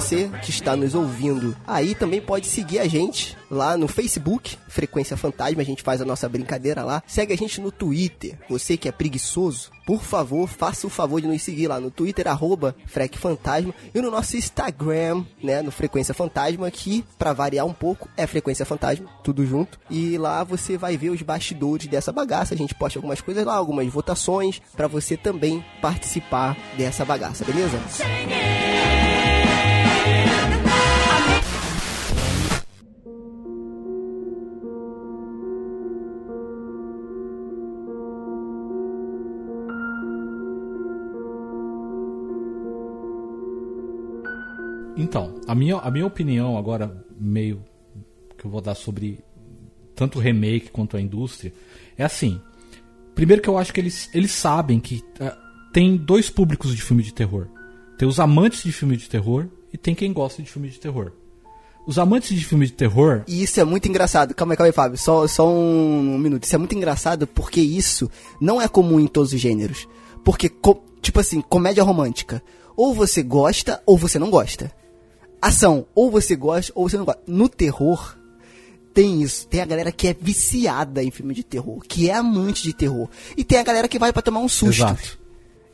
[0.00, 5.16] Você que está nos ouvindo aí também pode seguir a gente lá no Facebook, Frequência
[5.16, 7.02] Fantasma, a gente faz a nossa brincadeira lá.
[7.04, 8.38] Segue a gente no Twitter.
[8.48, 12.28] Você que é preguiçoso, por favor, faça o favor de nos seguir lá no Twitter,
[12.28, 12.76] arroba
[13.14, 18.26] Fantasma, e no nosso Instagram, né, no Frequência Fantasma, que, pra variar um pouco, é
[18.26, 19.80] Frequência Fantasma, tudo junto.
[19.90, 23.54] E lá você vai ver os bastidores dessa bagaça, a gente posta algumas coisas lá,
[23.54, 27.78] algumas votações, pra você também participar dessa bagaça, beleza?
[45.08, 47.64] Então, a minha, a minha opinião agora, meio
[48.36, 49.24] que eu vou dar sobre
[49.94, 51.50] tanto o remake quanto a indústria,
[51.96, 52.38] é assim.
[53.14, 55.34] Primeiro que eu acho que eles, eles sabem que eh,
[55.72, 57.48] tem dois públicos de filme de terror.
[57.96, 61.12] Tem os amantes de filme de terror e tem quem gosta de filme de terror.
[61.86, 64.34] Os amantes de filme de terror, E isso é muito engraçado.
[64.34, 64.98] Calma aí, calma aí, Fábio.
[64.98, 66.44] Só, só um, um minuto.
[66.44, 69.88] Isso é muito engraçado porque isso não é comum em todos os gêneros.
[70.22, 70.52] Porque,
[71.00, 72.42] tipo assim, comédia romântica.
[72.76, 74.70] Ou você gosta ou você não gosta.
[75.40, 77.22] Ação, ou você gosta ou você não gosta.
[77.26, 78.16] No terror,
[78.92, 79.46] tem isso.
[79.46, 83.08] Tem a galera que é viciada em filme de terror, que é amante de terror.
[83.36, 84.82] E tem a galera que vai pra tomar um susto.
[84.82, 85.18] Exato.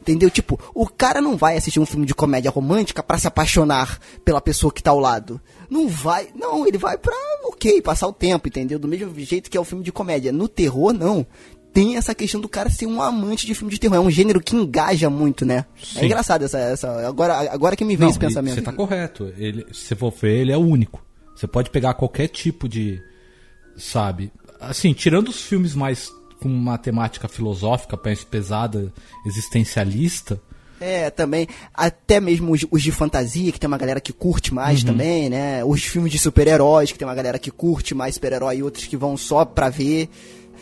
[0.03, 0.29] Entendeu?
[0.29, 4.39] Tipo, o cara não vai assistir um filme de comédia romântica pra se apaixonar pela
[4.39, 5.41] pessoa que tá ao lado.
[5.71, 6.29] Não vai.
[6.35, 8.79] Não, ele vai pra, ok, passar o tempo, entendeu?
[8.79, 10.31] Do mesmo jeito que é o filme de comédia.
[10.31, 11.27] No terror, não.
[11.75, 13.97] Tem essa questão do cara ser um amante de filme de terror.
[13.97, 15.67] É um gênero que engaja muito, né?
[15.97, 16.05] É Sim.
[16.07, 17.07] engraçado essa, essa.
[17.07, 18.55] Agora, agora que me vem Não, esse pensamento.
[18.55, 19.33] Você tá correto.
[19.37, 21.05] Ele, se você for ver, ele é o único.
[21.35, 23.03] Você pode pegar qualquer tipo de.
[23.77, 24.33] Sabe?
[24.61, 26.11] Assim, tirando os filmes mais
[26.41, 28.93] com uma temática filosófica, mais pesada,
[29.27, 30.41] existencialista.
[30.81, 31.49] É, também.
[31.73, 34.87] Até mesmo os, os de fantasia, que tem uma galera que curte mais Uhum.
[34.87, 35.65] também, né?
[35.65, 38.97] Os filmes de super-heróis, que tem uma galera que curte mais super-herói e outros que
[38.97, 40.09] vão só pra ver.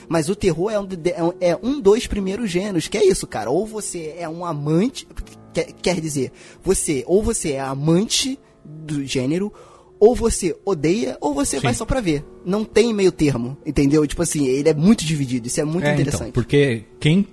[0.08, 3.26] Mas o terror é um, é um, é um dos primeiros gêneros, que é isso,
[3.26, 3.50] cara.
[3.50, 5.06] Ou você é um amante.
[5.52, 9.52] Quer, quer dizer, você, ou você é amante do gênero,
[10.00, 11.62] ou você odeia, ou você Sim.
[11.64, 12.24] vai só pra ver.
[12.44, 14.06] Não tem meio termo, entendeu?
[14.06, 16.20] Tipo assim, ele é muito dividido, isso é muito É, interessante.
[16.30, 17.26] então, porque quem,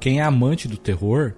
[0.00, 1.34] quem é amante do terror,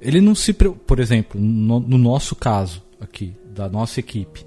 [0.00, 0.52] ele não se.
[0.52, 4.46] preo- Por exemplo, no, no nosso caso aqui, da nossa equipe,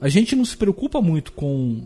[0.00, 1.82] a gente não se preocupa muito com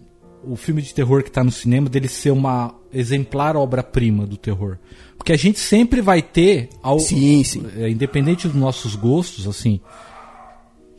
[0.46, 4.78] o filme de terror que tá no cinema dele ser uma exemplar obra-prima do terror.
[5.16, 6.68] Porque a gente sempre vai ter.
[6.82, 7.66] Ao, Sim, sim.
[7.76, 9.80] é, independente dos nossos gostos, assim.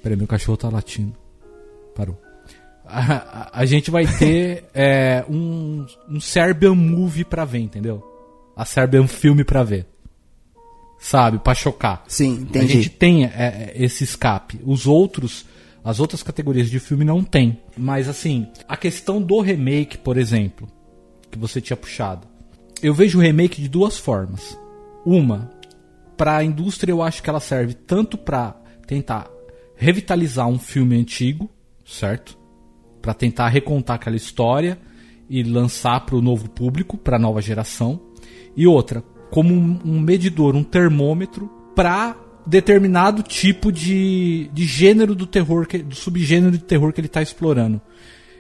[0.02, 1.14] Peraí, meu cachorro tá latindo.
[1.96, 2.20] Parou.
[2.86, 8.04] A, a- a gente vai ter é, um, um Serbian movie pra ver, entendeu?
[8.56, 9.86] A Serbian filme pra ver.
[11.00, 11.40] Sabe?
[11.40, 12.04] Pra chocar.
[12.08, 12.74] Sim, A entendi.
[12.74, 14.60] gente tem é, é, esse escape.
[14.66, 15.46] Os outros,
[15.84, 17.60] as outras categorias de filme não tem.
[17.78, 20.68] Mas assim, a questão do remake, por exemplo,
[21.32, 22.28] que você tinha puxado.
[22.82, 24.58] Eu vejo o remake de duas formas.
[25.06, 25.50] Uma,
[26.18, 28.56] para a indústria eu acho que ela serve tanto para
[28.88, 29.30] tentar
[29.76, 31.50] revitalizar um filme antigo,
[31.86, 32.38] certo?
[33.02, 34.80] Para tentar recontar aquela história
[35.30, 38.00] e lançar para o novo público, para a nova geração.
[38.56, 45.68] E outra, como um, medidor, um termômetro para determinado tipo de, de gênero do terror,
[45.68, 47.82] que, do subgênero de terror que ele está explorando.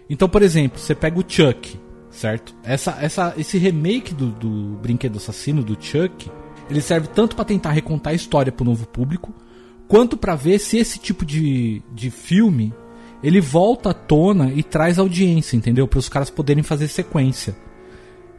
[0.09, 1.79] Então, por exemplo, você pega o Chuck,
[2.15, 2.55] certo?
[2.63, 6.31] Essa, essa, esse remake do, do Brinquedo Assassino, do Chuck,
[6.69, 9.33] ele serve tanto para tentar recontar a história para o novo público,
[9.87, 12.73] quanto para ver se esse tipo de, de filme
[13.21, 15.87] ele volta à tona e traz audiência, entendeu?
[15.87, 17.55] Para os caras poderem fazer sequência.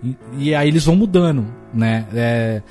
[0.03, 2.07] E, e aí eles vão mudando, né?
[2.15, 2.63] É,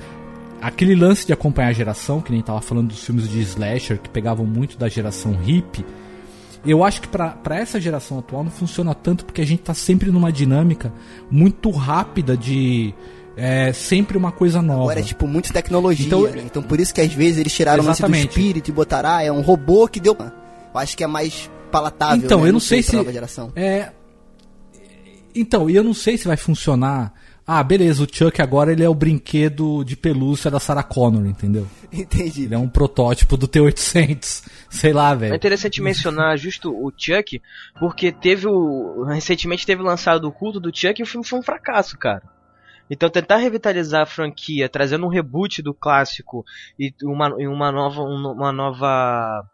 [0.60, 4.08] aquele lance de acompanhar a geração, que nem tava falando dos filmes de slasher, que
[4.08, 5.84] pegavam muito da geração hippie,
[6.70, 9.74] eu acho que pra pra essa geração atual não funciona tanto porque a gente tá
[9.74, 10.92] sempre numa dinâmica
[11.30, 12.92] muito rápida de
[13.36, 14.80] é, sempre uma coisa nova.
[14.82, 16.42] Agora é tipo muito tecnologia, Então- né?
[16.44, 19.30] Então por isso que às vezes eles tiraram o do espírito e botaram, ah, é
[19.30, 20.16] um robô que deu.
[20.18, 22.24] Eu acho que é mais palatável.
[22.24, 22.48] Então, né?
[22.48, 23.52] eu não sei pra se- Nova geração.
[23.54, 23.90] É.
[25.34, 27.12] Então, e eu não sei se vai funcionar.
[27.46, 31.66] Ah, beleza, o Chuck agora ele é o brinquedo de pelúcia da Sarah Connor, entendeu?
[31.92, 32.44] Entendi.
[32.44, 34.44] Ele é um protótipo do T800.
[34.68, 35.34] Sei lá, É velho.
[35.36, 37.40] interessante mencionar justo o Chuck,
[37.78, 39.04] porque teve o.
[39.04, 42.22] Recentemente teve lançado o culto do Chuck e o filme foi um fracasso, cara.
[42.90, 46.44] Então tentar revitalizar a franquia, trazendo um reboot do clássico
[46.78, 48.02] e uma, e uma nova.
[48.02, 49.44] um- Uma nova.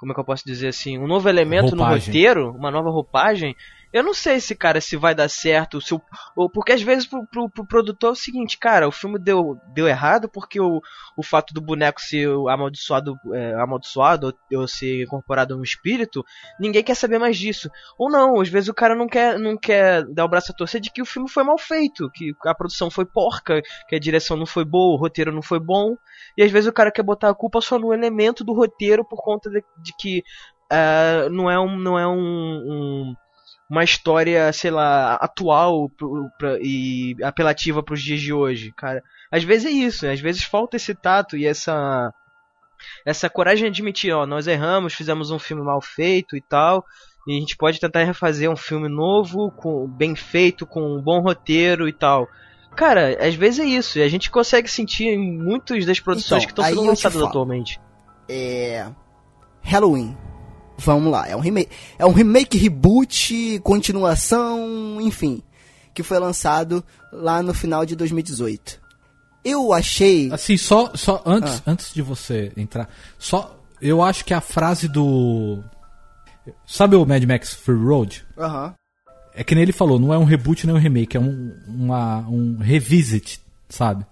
[0.00, 0.98] Como é que eu posso dizer assim?
[0.98, 2.06] Um novo elemento no Roupagem.
[2.08, 3.54] roteiro, uma nova roupagem.
[3.92, 6.00] Eu não sei se, cara, se vai dar certo, se o,
[6.36, 9.58] ou porque às vezes pro, pro, pro produtor é o seguinte, cara, o filme deu,
[9.72, 10.80] deu errado porque o,
[11.16, 16.22] o fato do boneco ser amaldiçoado, é, amaldiçoado ou, ou ser incorporado a um espírito,
[16.60, 17.70] ninguém quer saber mais disso.
[17.98, 20.80] Ou não, às vezes o cara não quer, não quer dar o braço a torcer
[20.80, 24.36] de que o filme foi mal feito, que a produção foi porca, que a direção
[24.36, 25.96] não foi boa, o roteiro não foi bom.
[26.36, 29.22] E às vezes o cara quer botar a culpa só no elemento do roteiro por
[29.22, 30.22] conta de, de que
[30.70, 31.76] ah, não é um.
[31.78, 33.14] Não é um, um-
[33.70, 39.02] uma história, sei lá, atual pro- pra- e apelativa para os dias de hoje, cara.
[39.30, 42.12] Às vezes é isso, às vezes falta esse tato e essa
[43.04, 46.84] essa coragem de admitir, ó, nós erramos, fizemos um filme mal feito e tal,
[47.26, 51.20] e a gente pode tentar refazer um filme novo, com bem feito, com um bom
[51.20, 52.28] roteiro e tal.
[52.76, 56.46] Cara, às vezes é isso, e a gente consegue sentir em muitas das produções Então,
[56.46, 57.80] que estão sendo lançadas atualmente.
[58.28, 58.86] É.
[59.62, 60.16] Halloween.
[60.78, 61.28] Vamos lá.
[61.28, 61.70] É um remake.
[61.98, 65.42] É um remake, reboot, continuação, enfim.
[65.92, 68.80] Que foi lançado lá no final de 2018.
[69.44, 70.30] Eu achei.
[70.32, 71.70] Assim, só, só antes, Ah.
[71.70, 72.88] antes de você entrar,
[73.18, 75.62] só eu acho que a frase do
[76.66, 78.26] Sabe o Mad Max Fury Road?
[78.38, 78.74] Aham.
[79.34, 82.18] É que nem ele falou, não é um reboot nem um remake, é um, uma,
[82.28, 84.04] um revisit, sabe?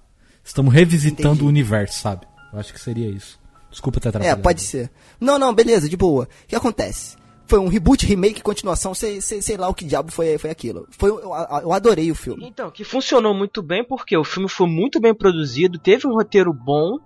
[0.44, 1.44] Estamos revisitando Entendi.
[1.44, 2.26] o universo, sabe?
[2.52, 3.38] Eu acho que seria isso.
[3.77, 4.41] Desculpa ter É, atrapalhado.
[4.43, 4.91] pode ser.
[5.21, 6.25] Não, não, beleza, de boa.
[6.25, 7.15] O que acontece?
[7.47, 10.89] Foi um reboot, remake, continuação, sei, sei, sei lá o que diabo foi, foi aquilo.
[10.91, 11.21] Foi, eu,
[11.62, 12.47] eu adorei o filme.
[12.49, 16.55] Então, que funcionou muito bem porque o filme foi muito bem produzido, teve um roteiro
[16.55, 16.99] bom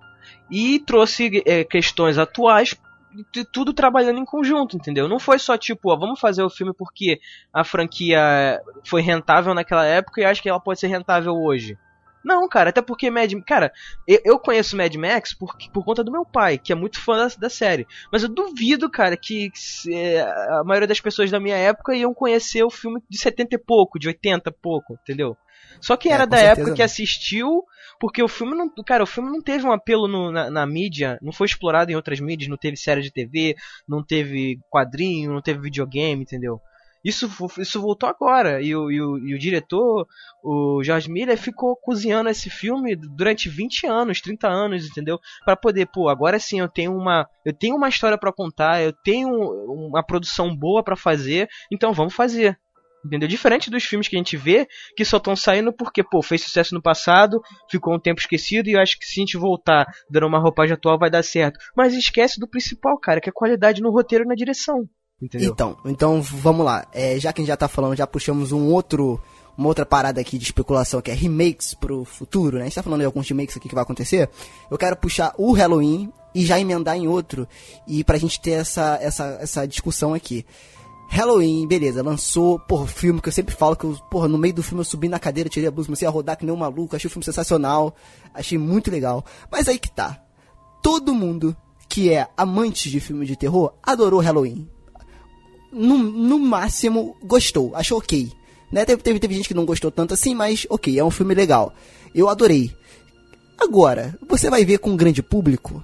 [0.49, 2.77] e trouxe é, questões atuais
[3.37, 5.09] e tudo trabalhando em conjunto, entendeu?
[5.09, 7.19] Não foi só tipo, ó, vamos fazer o filme porque
[7.53, 11.77] a franquia foi rentável naquela época e acho que ela pode ser rentável hoje.
[12.25, 13.73] Não, cara, até porque Mad Cara,
[14.07, 17.17] eu, eu conheço Mad Max por, por conta do meu pai, que é muito fã
[17.17, 17.87] da, da série.
[18.13, 22.13] Mas eu duvido, cara, que, que é, a maioria das pessoas da minha época iam
[22.15, 25.37] conhecer o filme de 70 e pouco, de 80 e pouco, entendeu?
[25.81, 26.83] Só que É, era com da época que não.
[26.83, 27.65] assistiu,
[27.99, 28.71] porque o filme não.
[28.87, 31.97] Cara, o filme não teve um apelo no- na, na mídia, não foi explorado em
[31.97, 33.55] outras mídias, não teve série de TV,
[33.89, 36.61] não teve quadrinho, não teve videogame, entendeu?
[37.05, 38.61] Isso, isso voltou agora.
[38.63, 40.07] E o, e, o, e o diretor,
[40.43, 45.19] o George Miller, ficou cozinhando esse filme durante 20 anos, 30 anos, entendeu?
[45.45, 47.27] Pra poder, pô, agora sim eu tenho uma.
[47.45, 52.15] Eu tenho uma história pra contar, eu tenho uma produção boa pra fazer, então vamos
[52.15, 52.59] fazer.
[53.05, 53.27] Entendeu?
[53.27, 56.75] Diferente dos filmes que a gente vê, que só estão saindo porque, pô, fez sucesso
[56.75, 60.27] no passado, ficou um tempo esquecido e eu acho que se a gente voltar dando
[60.27, 61.59] uma roupagem atual vai dar certo.
[61.75, 64.87] Mas esquece do principal, cara, que é qualidade no roteiro e na direção.
[65.21, 65.51] Entendeu?
[65.51, 66.87] Então, então vamos lá.
[66.93, 69.21] É, já que a gente já tá falando, já puxamos um outro,
[69.57, 72.63] uma outra parada aqui de especulação que é remakes pro futuro, né?
[72.63, 74.31] A gente tá falando de alguns remakes aqui que vai acontecer.
[74.71, 77.47] Eu quero puxar o Halloween e já emendar em outro
[77.87, 80.47] e pra gente ter essa, essa, essa discussão aqui.
[81.09, 84.63] Halloween, beleza, lançou, porra, filme que eu sempre falo que eu, porra, no meio do
[84.63, 86.95] filme eu subi na cadeira, tirei a blusa, comecei a rodar que nem um maluco,
[86.95, 87.95] achei o filme sensacional,
[88.33, 89.25] achei muito legal.
[89.51, 90.23] Mas aí que tá.
[90.81, 91.55] Todo mundo
[91.89, 94.71] que é amante de filme de terror adorou Halloween
[95.73, 98.31] no, no máximo, gostou, achou ok.
[98.71, 98.85] Né?
[98.85, 101.75] Teve, teve, teve gente que não gostou tanto assim, mas ok, é um filme legal.
[102.15, 102.75] Eu adorei.
[103.59, 105.83] Agora, você vai ver com um grande público,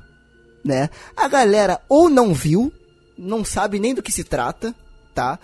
[0.65, 0.89] né?
[1.17, 2.73] A galera ou não viu,
[3.19, 4.75] não sabe nem do que se trata,
[5.15, 5.39] tá?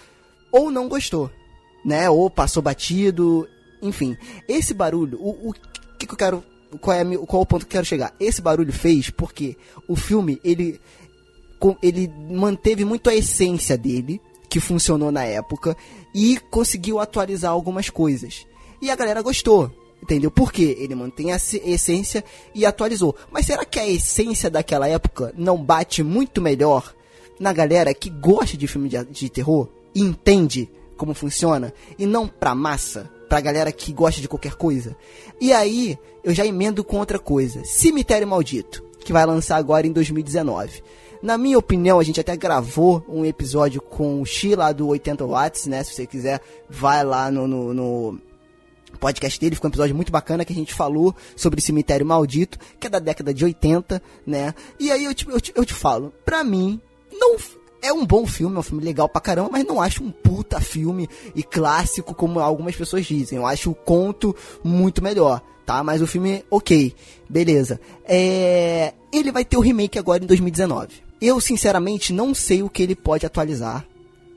[0.51, 1.31] Ou não gostou,
[1.85, 2.09] né?
[2.09, 3.47] Ou passou batido,
[3.83, 4.17] enfim.
[4.49, 5.53] Esse barulho, o, o
[5.99, 6.45] que, que eu quero.
[6.81, 8.15] Qual é, qual é o ponto que eu quero chegar?
[8.19, 10.81] Esse barulho fez porque o filme, ele
[11.83, 14.21] ele manteve muito a essência dele,
[14.53, 15.75] que funcionou na época,
[16.15, 18.47] e conseguiu atualizar algumas coisas.
[18.83, 20.31] E a galera gostou, entendeu?
[20.31, 22.23] Porque ele mantém a essência
[22.55, 23.17] e atualizou.
[23.31, 26.95] Mas será que a essência daquela época não bate muito melhor
[27.41, 32.29] na galera que gosta de filme de, de terror e entende como funciona e não
[32.29, 34.95] pra massa, pra galera que gosta de qualquer coisa?
[35.41, 37.65] E aí, eu já emendo com outra coisa.
[37.65, 40.83] Cemitério Maldito, que vai lançar agora em 2019.
[41.23, 45.25] Na minha opinião, a gente até gravou um episódio com o Xi lá do 80
[45.25, 45.85] Watts, né?
[45.85, 48.21] Se você quiser, vai lá no, no, no
[48.99, 52.89] podcast dele, ficou um episódio muito bacana que a gente falou sobre Cemitério Maldito, que
[52.89, 54.53] é da década de 80, né?
[54.81, 56.81] E aí eu te, eu te, eu te falo, pra mim,
[57.13, 57.37] não
[57.81, 60.61] é um bom filme, é um filme legal pra caramba, mas não acho um puta
[60.61, 63.39] filme e clássico como algumas pessoas dizem.
[63.39, 65.85] Eu acho o conto muito melhor, tá?
[65.85, 66.93] Mas o filme, ok,
[67.29, 67.81] beleza.
[68.05, 68.93] É...
[69.13, 71.12] Ele vai ter o remake agora em 2019.
[71.23, 73.87] Eu, sinceramente, não sei o que ele pode atualizar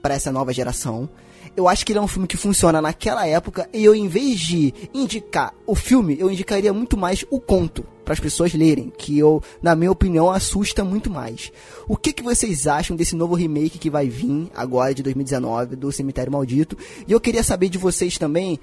[0.04, 1.10] para essa nova geração.
[1.58, 4.39] Eu acho que ele é um filme que funciona naquela época e eu, em vez
[4.39, 9.17] de indicar o filme, eu indicaria muito mais o conto para as pessoas lerem, que
[9.17, 11.52] eu, na minha opinião, assusta muito mais.
[11.88, 15.91] O que, que vocês acham desse novo remake que vai vir agora de 2019 do
[15.91, 16.78] Cemitério Maldito?
[17.08, 18.60] E eu queria saber de vocês também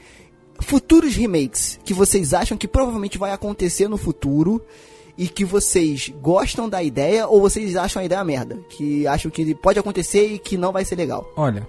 [0.61, 4.63] futuros remakes que vocês acham que provavelmente vai acontecer no futuro
[5.17, 9.55] e que vocês gostam da ideia ou vocês acham a ideia merda, que acham que
[9.55, 11.31] pode acontecer e que não vai ser legal.
[11.37, 11.67] Olha,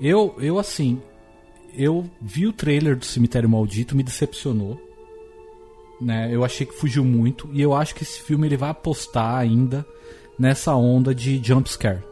[0.00, 1.00] eu, eu assim,
[1.76, 4.80] eu vi o trailer do Cemitério Maldito, me decepcionou.
[6.00, 6.28] Né?
[6.32, 9.86] Eu achei que fugiu muito e eu acho que esse filme ele vai apostar ainda
[10.38, 12.02] nessa onda de jump scare.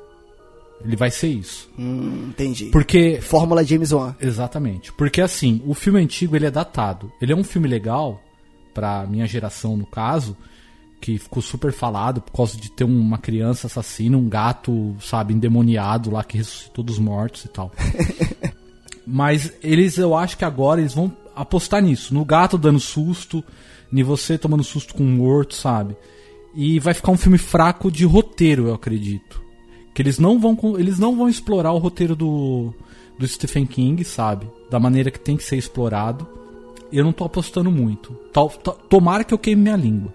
[0.85, 1.71] Ele vai ser isso.
[1.79, 2.67] Hum, entendi.
[2.67, 4.17] Porque Fórmula James Wan.
[4.21, 4.93] Exatamente.
[4.93, 7.13] Porque assim, o filme antigo ele é datado.
[7.21, 8.21] Ele é um filme legal,
[8.73, 10.37] pra minha geração no caso,
[11.01, 16.11] que ficou super falado por causa de ter uma criança assassina, um gato, sabe, endemoniado
[16.11, 17.73] lá que ressuscitou dos mortos e tal.
[19.07, 22.15] Mas eles, eu acho que agora eles vão apostar nisso.
[22.15, 23.43] No gato dando susto,
[23.93, 25.97] em você tomando susto com um morto, sabe?
[26.55, 29.43] E vai ficar um filme fraco de roteiro, eu acredito.
[29.95, 32.73] Que eles não vão, eles não vão explorar o roteiro do,
[33.19, 34.47] do Stephen King, sabe?
[34.71, 36.27] Da maneira que tem que ser explorado.
[36.93, 38.13] Eu não tô apostando muito.
[38.33, 40.13] Tal- to- tomara que eu queime minha língua.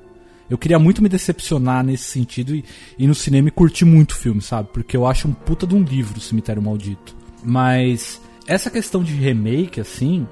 [0.50, 2.64] Eu queria muito me decepcionar nesse sentido e
[2.98, 4.70] ir no cinema e curtir muito o filme, sabe?
[4.72, 7.16] Porque eu acho um puta de um livro, Cemitério Maldito.
[7.44, 10.26] Mas essa questão de remake, assim,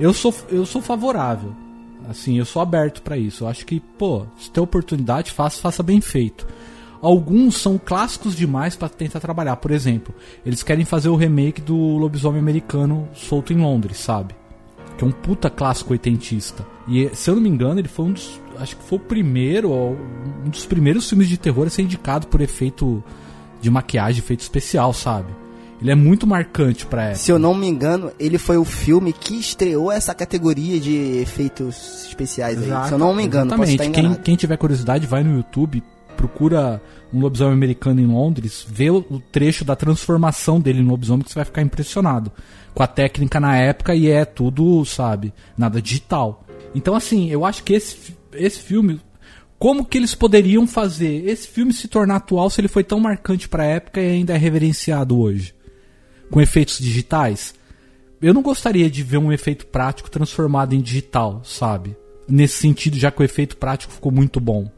[0.00, 1.54] eu sou, eu sou favorável.
[2.08, 3.44] Assim, eu sou aberto pra isso.
[3.44, 6.46] Eu acho que, pô, se tem oportunidade, faça, faça bem feito.
[7.00, 9.56] Alguns são clássicos demais pra tentar trabalhar.
[9.56, 10.14] Por exemplo,
[10.44, 14.34] eles querem fazer o remake do Lobisomem Americano solto em Londres, sabe?
[14.96, 16.66] Que é um puta clássico oitentista.
[16.88, 18.40] E, se eu não me engano, ele foi um dos.
[18.58, 22.40] Acho que foi o primeiro, um dos primeiros filmes de terror a ser indicado por
[22.40, 23.02] efeito
[23.60, 25.28] de maquiagem, efeito especial, sabe?
[25.80, 27.18] Ele é muito marcante pra época.
[27.18, 32.06] Se eu não me engano, ele foi o filme que estreou essa categoria de efeitos
[32.08, 32.88] especiais aí.
[32.88, 33.90] Se eu não me engano, Exatamente.
[33.90, 35.82] Quem, quem tiver curiosidade, vai no YouTube,
[36.16, 36.80] procura
[37.12, 41.36] um lobisomem americano em Londres, vê o trecho da transformação dele no lobisomem que você
[41.36, 42.32] vai ficar impressionado.
[42.76, 46.44] Com a técnica na época e é tudo, sabe, nada digital.
[46.74, 49.00] Então, assim, eu acho que esse, esse filme.
[49.58, 53.48] Como que eles poderiam fazer esse filme se tornar atual se ele foi tão marcante
[53.48, 55.54] pra época e ainda é reverenciado hoje?
[56.30, 57.54] Com efeitos digitais?
[58.20, 61.96] Eu não gostaria de ver um efeito prático transformado em digital, sabe?
[62.28, 64.70] Nesse sentido, já que o efeito prático ficou muito bom.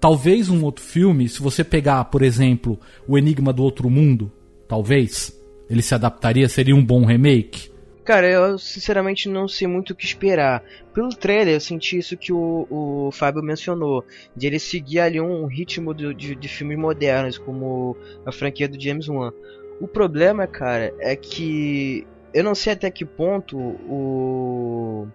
[0.00, 4.32] Talvez um outro filme, se você pegar, por exemplo, O Enigma do Outro Mundo,
[4.66, 5.37] talvez,
[5.68, 7.70] ele se adaptaria, seria um bom remake.
[8.04, 10.62] Cara, eu sinceramente não sei muito o que esperar.
[10.94, 14.02] Pelo trailer, eu senti isso que o, o Fábio mencionou,
[14.34, 17.94] de ele seguir ali um ritmo do- de, de filmes modernos, como
[18.24, 19.30] a franquia do James Wan.
[19.78, 25.06] O problema, cara, é que eu não sei até que ponto o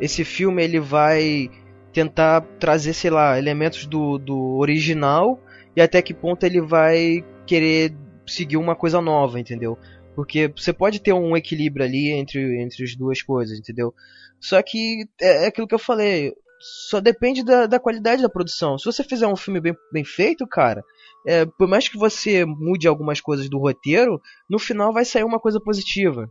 [0.00, 1.50] esse filme ele vai
[1.92, 5.40] tentar trazer, sei lá, elementos do, do original
[5.74, 7.94] e até que ponto ele vai querer
[8.26, 9.78] seguir uma coisa nova, entendeu?
[10.14, 13.94] Porque você pode ter um equilíbrio ali entre, entre as duas coisas, entendeu?
[14.40, 18.78] Só que é, é aquilo que eu falei, só depende da, da qualidade da produção.
[18.78, 20.82] Se você fizer um filme bem, bem feito, cara,
[21.26, 25.40] é, por mais que você mude algumas coisas do roteiro, no final vai sair uma
[25.40, 26.30] coisa positiva.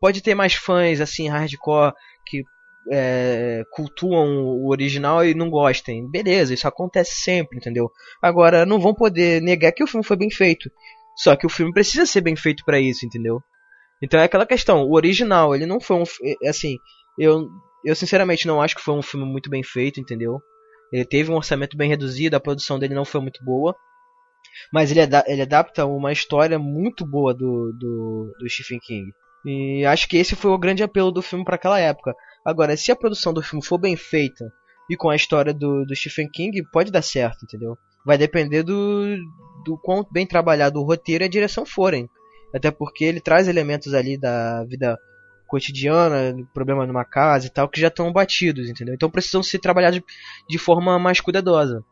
[0.00, 1.94] Pode ter mais fãs, assim, hardcore,
[2.26, 2.42] que
[2.92, 6.08] é, cultuam o original e não gostem.
[6.10, 7.90] Beleza, isso acontece sempre, entendeu?
[8.20, 10.70] Agora, não vão poder negar que o filme foi bem feito.
[11.16, 13.40] Só que o filme precisa ser bem feito pra isso, entendeu?
[14.02, 16.04] Então é aquela questão, o original, ele não foi um.
[16.42, 16.78] é, Assim,
[17.18, 17.48] eu,
[17.84, 20.40] eu sinceramente não acho que foi um filme muito bem feito, entendeu?
[20.92, 23.74] Ele teve um orçamento bem reduzido, a produção dele não foi muito boa.
[24.72, 29.12] Mas ele, ada- ele adapta uma história muito boa do, do, do Stephen King.
[29.44, 32.14] E acho que esse foi o grande apelo do filme para aquela época.
[32.44, 34.44] Agora, se a produção do filme for bem feita
[34.90, 37.76] e com a história do, do Stephen King, pode dar certo, entendeu?
[38.04, 39.16] Vai depender do,
[39.64, 42.08] do quão bem trabalhado o roteiro e a direção forem.
[42.54, 44.98] Até porque ele traz elementos ali da vida
[45.46, 48.94] cotidiana, problema numa casa e tal, que já estão batidos, entendeu?
[48.94, 50.00] Então precisam ser trabalhados
[50.48, 51.84] de forma mais cuidadosa.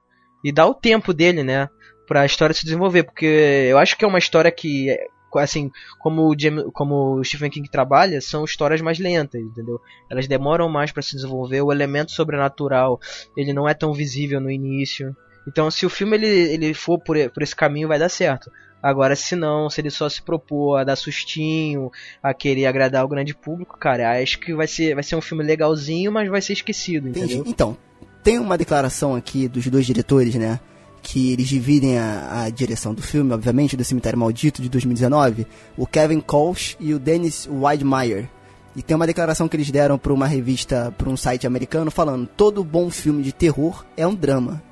[0.45, 1.69] E dá o tempo dele, né?
[2.07, 3.05] Pra história se desenvolver.
[3.05, 3.27] Porque
[3.71, 4.97] eu acho que é uma história que,
[5.37, 9.81] assim, como o, James, como o Stephen King trabalha, são histórias mais lentas, entendeu?
[10.11, 11.63] Elas demoram mais para se desenvolver.
[11.63, 12.99] O elemento sobrenatural,
[13.37, 15.15] ele não é tão visível no início.
[15.47, 18.51] Então, se o filme ele, ele for por, por esse caminho, vai dar certo.
[18.83, 21.91] Agora, se não, se ele só se propor a dar sustinho,
[22.21, 25.45] a querer agradar o grande público, cara, acho que vai ser, vai ser um filme
[25.45, 27.35] legalzinho, mas vai ser esquecido, Entendi.
[27.35, 27.45] entendeu?
[27.47, 27.77] Então,
[28.25, 30.59] tem uma declaração aqui dos dois diretores, né?
[31.01, 35.87] Que eles dividem a, a direção do filme, obviamente, do Cemitério Maldito de 2019, o
[35.87, 38.29] Kevin Kolsch e o Dennis Weidmeyer.
[38.75, 42.27] E tem uma declaração que eles deram para uma revista, para um site americano, falando:
[42.27, 44.63] todo bom filme de terror é um drama.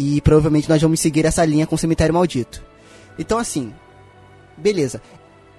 [0.00, 2.64] E provavelmente nós vamos seguir essa linha com o Cemitério Maldito.
[3.18, 3.74] Então, assim,
[4.56, 5.02] beleza.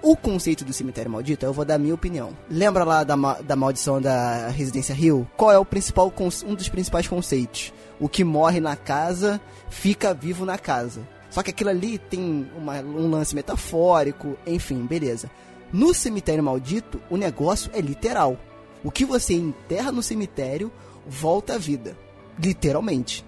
[0.02, 2.30] O conceito do cemitério maldito, eu vou dar a minha opinião.
[2.48, 5.28] Lembra lá da, ma- da maldição da Residência Rio?
[5.36, 6.10] Qual é o principal
[6.46, 7.70] um dos principais conceitos?
[8.00, 9.38] O que morre na casa
[9.68, 11.06] fica vivo na casa.
[11.28, 15.30] Só que aquilo ali tem uma- um lance metafórico, enfim, beleza.
[15.70, 18.38] No cemitério maldito, o negócio é literal.
[18.82, 20.72] O que você enterra no cemitério
[21.06, 21.94] volta à vida,
[22.42, 23.22] literalmente.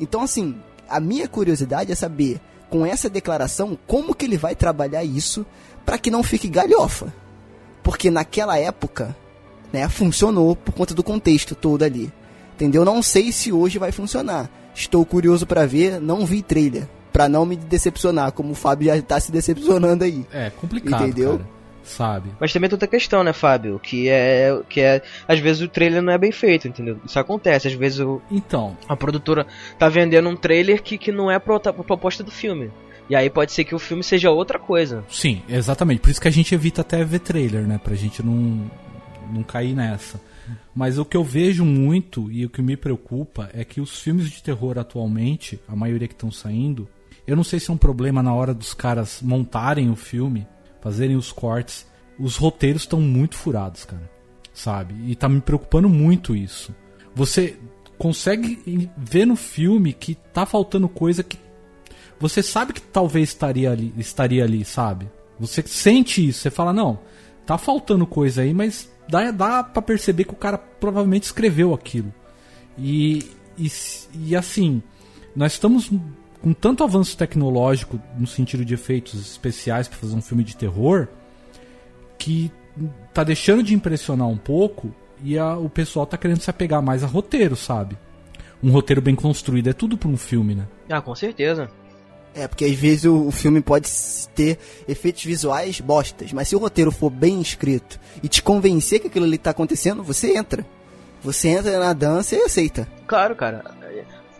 [0.00, 0.56] Então, assim,
[0.88, 2.40] a minha curiosidade é saber,
[2.70, 5.44] com essa declaração, como que ele vai trabalhar isso
[5.84, 7.12] para que não fique galhofa.
[7.82, 9.14] Porque naquela época,
[9.72, 12.12] né, funcionou por conta do contexto todo ali.
[12.54, 12.84] Entendeu?
[12.84, 14.50] Não sei se hoje vai funcionar.
[14.74, 16.88] Estou curioso para ver, não vi trailer.
[17.12, 20.24] Pra não me decepcionar, como o Fábio já tá se decepcionando aí.
[20.32, 21.38] É complicado, Entendeu?
[21.38, 21.59] cara.
[21.90, 22.30] Sabe?
[22.38, 23.78] Mas também tem outra questão, né, Fábio?
[23.80, 24.56] Que é.
[24.68, 25.02] Que é.
[25.26, 26.98] Às vezes o trailer não é bem feito, entendeu?
[27.04, 27.66] Isso acontece.
[27.68, 29.46] Às vezes o, Então, a produtora
[29.78, 32.70] tá vendendo um trailer que, que não é a pro- a proposta do filme.
[33.08, 35.04] E aí pode ser que o filme seja outra coisa.
[35.08, 36.00] sim, exatamente.
[36.00, 37.76] Por isso que a gente evita até ver trailer, né?
[37.82, 38.70] Pra gente não,
[39.32, 40.20] não cair nessa.
[40.74, 44.30] Mas o que eu vejo muito e o que me preocupa é que os filmes
[44.30, 46.88] de terror atualmente, a maioria que estão saindo,
[47.26, 50.46] eu não sei se é um problema na hora dos caras montarem o filme,
[50.80, 51.86] fazerem os cortes,
[52.18, 54.10] os roteiros estão muito furados, cara.
[54.52, 54.94] Sabe?
[55.06, 56.74] E tá me preocupando muito isso.
[57.14, 57.56] Você
[57.98, 61.38] consegue ver no filme que tá faltando coisa que
[62.18, 65.10] você sabe que talvez estaria ali, estaria ali, sabe?
[65.38, 66.98] Você sente isso, você fala, não,
[67.46, 72.12] tá faltando coisa aí, mas dá, dá pra perceber que o cara provavelmente escreveu aquilo.
[72.76, 73.70] E, e,
[74.14, 74.82] e assim,
[75.34, 75.90] nós estamos
[76.42, 81.06] com tanto avanço tecnológico no sentido de efeitos especiais para fazer um filme de terror,
[82.18, 82.50] que
[83.12, 87.02] tá deixando de impressionar um pouco e a- o pessoal tá querendo se apegar mais
[87.04, 87.96] a roteiro, sabe?
[88.62, 90.66] Um roteiro bem construído é tudo pra um filme, né?
[90.88, 91.70] Ah, com certeza.
[92.34, 93.88] É, porque às vezes o, o filme pode
[94.34, 99.08] ter efeitos visuais bostas, mas se o roteiro for bem escrito e te convencer que
[99.08, 100.64] aquilo ali tá acontecendo, você entra.
[101.22, 102.86] Você entra na dança e aceita.
[103.06, 103.64] Claro, cara.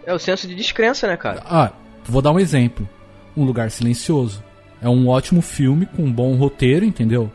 [0.06, 1.42] É o senso de descrença, né, cara?
[1.44, 1.72] Ah,
[2.04, 2.88] vou dar um exemplo.
[3.36, 4.42] Um Lugar Silencioso.
[4.82, 7.30] É um ótimo filme com um bom roteiro, entendeu?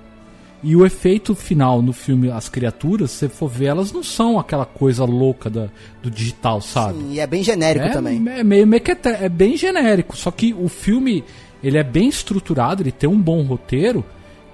[0.63, 4.39] E o efeito final no filme, as criaturas, se você for ver, elas não são
[4.39, 5.67] aquela coisa louca da,
[6.01, 6.97] do digital, sabe?
[6.97, 8.23] Sim, e é bem genérico é, também.
[8.29, 10.17] É meio mequete- é bem genérico.
[10.17, 11.23] Só que o filme,
[11.63, 14.03] ele é bem estruturado, ele tem um bom roteiro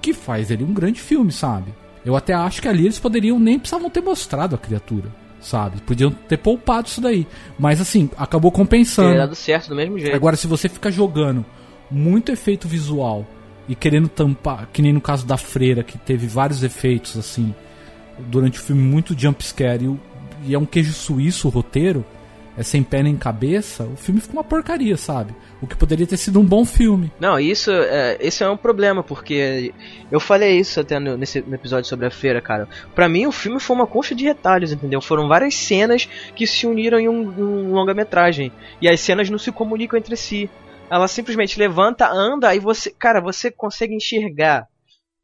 [0.01, 1.73] que faz ele um grande filme, sabe?
[2.03, 5.07] Eu até acho que ali eles poderiam nem precisavam ter mostrado a criatura,
[5.41, 5.81] sabe?
[5.81, 7.27] Podiam ter poupado isso daí.
[7.57, 9.09] Mas assim, acabou compensando.
[9.09, 10.15] Teria dado certo do mesmo jeito.
[10.15, 11.45] Agora, se você fica jogando
[11.89, 13.25] muito efeito visual
[13.67, 17.53] e querendo tampar, que nem no caso da Freira, que teve vários efeitos, assim,
[18.19, 22.05] durante o filme, muito jumpscare, e, e é um queijo suíço o roteiro,
[22.57, 25.33] é sem pé nem cabeça, o filme fica uma porcaria, sabe?
[25.61, 27.11] O que poderia ter sido um bom filme.
[27.19, 29.73] Não, isso é, esse é um problema, porque
[30.11, 32.67] eu falei isso até no, nesse no episódio sobre a feira, cara.
[32.93, 35.01] Pra mim, o filme foi uma concha de retalhos, entendeu?
[35.01, 38.51] Foram várias cenas que se uniram em um, um longa-metragem.
[38.81, 40.49] E as cenas não se comunicam entre si.
[40.89, 44.67] Ela simplesmente levanta, anda, e você, cara, você consegue enxergar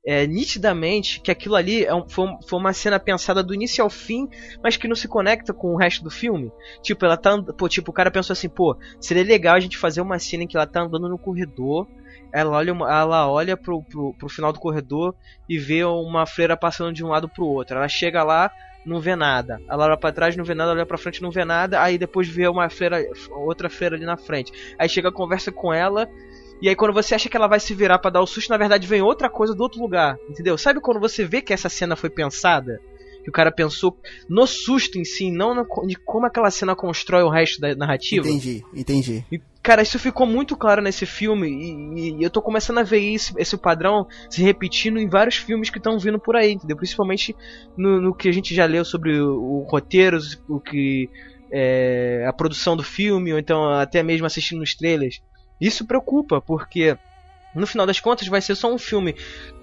[0.08, 3.90] é, nitidamente que aquilo ali é um- foi, foi uma cena pensada do início ao
[3.90, 4.28] fim,
[4.64, 6.50] mas que não se conecta com o resto do filme.
[6.82, 7.38] Tipo, ela tá.
[7.58, 10.48] Pô, tipo, o cara pensou assim, pô, seria legal a gente fazer uma cena em
[10.48, 11.86] que ela tá andando no corredor.
[12.34, 15.16] Ela olha, ela olha pro, pro, pro final do corredor
[15.48, 17.78] e vê uma freira passando de um lado pro outro.
[17.78, 18.52] Ela chega lá,
[18.86, 19.60] não vê nada.
[19.70, 21.82] Ela olha pra trás, não vê nada, olha pra frente, não vê nada.
[21.82, 23.02] Aí depois vê uma freira,
[23.32, 24.52] outra freira ali na frente.
[24.78, 26.08] Aí chega, conversa com ela.
[26.62, 28.58] E aí quando você acha que ela vai se virar pra dar o susto, na
[28.58, 30.58] verdade vem outra coisa do outro lugar, entendeu?
[30.58, 32.80] Sabe quando você vê que essa cena foi pensada?
[33.24, 33.98] Que o cara pensou
[34.30, 38.26] no susto em si, não no, de como aquela cena constrói o resto da narrativa?
[38.26, 39.26] Entendi, entendi.
[39.30, 43.00] E, cara, isso ficou muito claro nesse filme e, e eu tô começando a ver
[43.00, 46.78] isso, esse padrão se repetindo em vários filmes que estão vindo por aí, entendeu?
[46.78, 47.36] Principalmente
[47.76, 51.10] no, no que a gente já leu sobre o, o roteiro, o que
[51.52, 55.22] é, a produção do filme, ou então até mesmo assistindo os trailers.
[55.60, 56.98] Isso preocupa, porque
[57.56, 59.16] no final das contas vai ser só um filme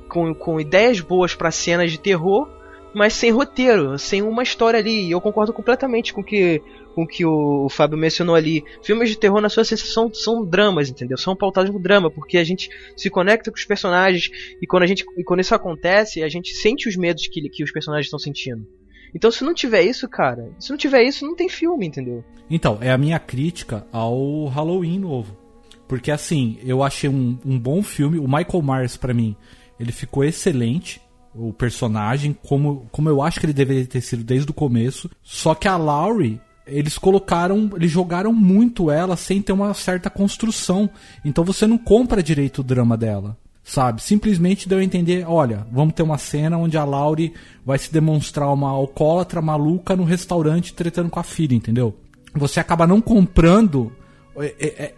[0.09, 2.49] com, com ideias boas para cenas de terror,
[2.95, 5.07] mas sem roteiro, sem uma história ali.
[5.07, 6.62] E eu concordo completamente com que,
[6.95, 8.64] com que o Fábio mencionou ali.
[8.82, 11.18] Filmes de terror, na sua sensação, são dramas, entendeu?
[11.18, 14.30] São pautados no drama, porque a gente se conecta com os personagens
[14.62, 17.64] e quando, a gente, e quando isso acontece, a gente sente os medos que, que
[17.64, 18.66] os personagens estão sentindo.
[19.14, 22.24] Então, se não tiver isso, cara, se não tiver isso, não tem filme, entendeu?
[22.51, 25.43] Então, é a minha crítica ao Halloween novo.
[25.87, 28.18] Porque assim, eu achei um, um bom filme.
[28.18, 29.37] O Michael Myers, pra mim,
[29.78, 31.01] ele ficou excelente.
[31.35, 35.11] O personagem, como, como eu acho que ele deveria ter sido desde o começo.
[35.22, 40.89] Só que a Laurie, eles colocaram, eles jogaram muito ela sem ter uma certa construção.
[41.24, 43.37] Então você não compra direito o drama dela.
[43.64, 44.03] Sabe?
[44.03, 47.32] Simplesmente deu a entender, olha, vamos ter uma cena onde a Laurie
[47.64, 51.97] vai se demonstrar uma alcoólatra maluca no restaurante tretando com a filha, entendeu?
[52.35, 53.91] Você acaba não comprando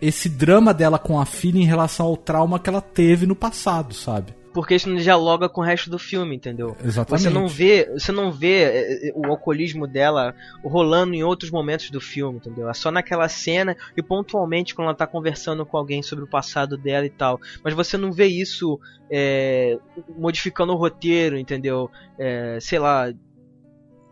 [0.00, 3.94] esse drama dela com a filha em relação ao trauma que ela teve no passado,
[3.94, 4.34] sabe?
[4.56, 6.74] Porque isso não dialoga com o resto do filme, entendeu?
[6.82, 7.24] Exatamente.
[7.24, 10.34] Você não vê, você não vê é, é, o alcoolismo dela
[10.64, 12.66] rolando em outros momentos do filme, entendeu?
[12.66, 16.78] É só naquela cena e pontualmente quando ela tá conversando com alguém sobre o passado
[16.78, 17.38] dela e tal.
[17.62, 18.80] Mas você não vê isso
[19.10, 19.78] é,
[20.16, 21.90] modificando o roteiro, entendeu?
[22.18, 23.12] É, sei lá,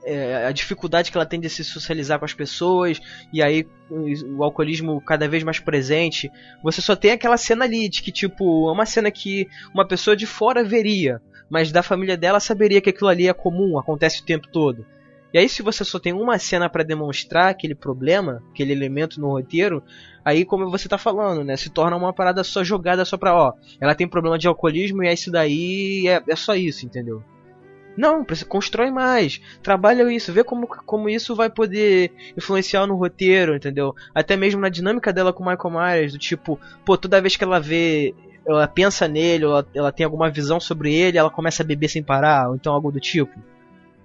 [0.05, 3.01] é, a dificuldade que ela tem de se socializar com as pessoas
[3.33, 6.31] e aí o, alcoolismo cada vez mais presente.
[6.63, 10.17] Você só tem aquela cena ali de que tipo é uma cena que uma pessoa
[10.17, 14.25] de fora veria, mas da família dela saberia que aquilo ali é comum, acontece o
[14.25, 14.87] tempo todo.
[15.33, 19.31] E aí se você só tem uma cena para demonstrar aquele problema, aquele elemento no
[19.31, 19.83] roteiro,
[20.25, 23.53] aí como você tá falando, né, se torna uma parada só jogada só pra, ó,
[23.81, 27.23] ela tem problema de alcoolismo e é isso daí, é, é só isso, entendeu?
[27.97, 33.95] Não, constrói mais, trabalha isso, vê como, como isso vai poder influenciar no roteiro, entendeu?
[34.15, 37.45] Até mesmo na dinâmica dela com o Michael Myers, do tipo, pô, toda vez que
[37.45, 38.15] ela vê,
[38.47, 42.03] ela pensa nele, ela, ela tem alguma visão sobre ele, ela começa a beber sem
[42.03, 43.39] parar, ou então algo do tipo.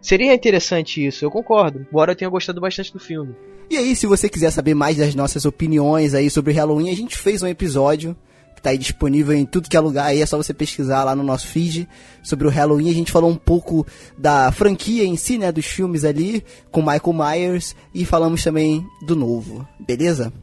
[0.01, 3.35] Seria interessante isso, eu concordo, embora eu tenha gostado bastante do filme.
[3.69, 7.17] E aí, se você quiser saber mais das nossas opiniões aí sobre Halloween, a gente
[7.17, 8.15] fez um episódio
[8.61, 11.23] tá aí disponível em tudo que é lugar aí, é só você pesquisar lá no
[11.23, 11.87] nosso feed
[12.23, 12.89] sobre o Halloween.
[12.89, 13.85] A gente falou um pouco
[14.17, 19.15] da franquia em si, né, dos filmes ali, com Michael Myers, e falamos também do
[19.15, 20.33] novo, beleza?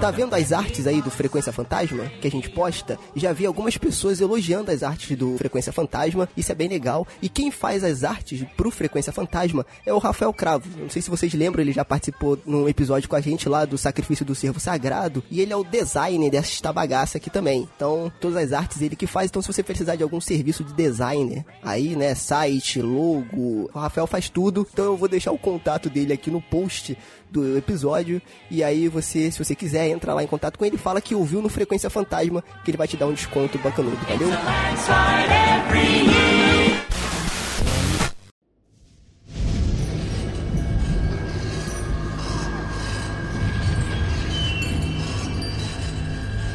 [0.00, 2.98] Tá vendo as artes aí do Frequência Fantasma que a gente posta?
[3.14, 7.06] Já vi algumas pessoas elogiando as artes do Frequência Fantasma, isso é bem legal.
[7.20, 10.66] E quem faz as artes pro Frequência Fantasma é o Rafael Cravo.
[10.78, 13.76] Não sei se vocês lembram, ele já participou num episódio com a gente lá do
[13.76, 15.22] Sacrifício do Servo Sagrado.
[15.30, 17.68] E ele é o designer desta bagaça aqui também.
[17.76, 19.28] Então, todas as artes ele que faz.
[19.28, 24.06] Então, se você precisar de algum serviço de designer, aí, né, site, logo, o Rafael
[24.06, 24.66] faz tudo.
[24.72, 26.96] Então, eu vou deixar o contato dele aqui no post
[27.30, 28.20] do episódio.
[28.50, 31.40] E aí você, se você quiser, entra lá em contato com ele, fala que ouviu
[31.40, 34.28] no Frequência Fantasma, que ele vai te dar um desconto bacanudo, valeu?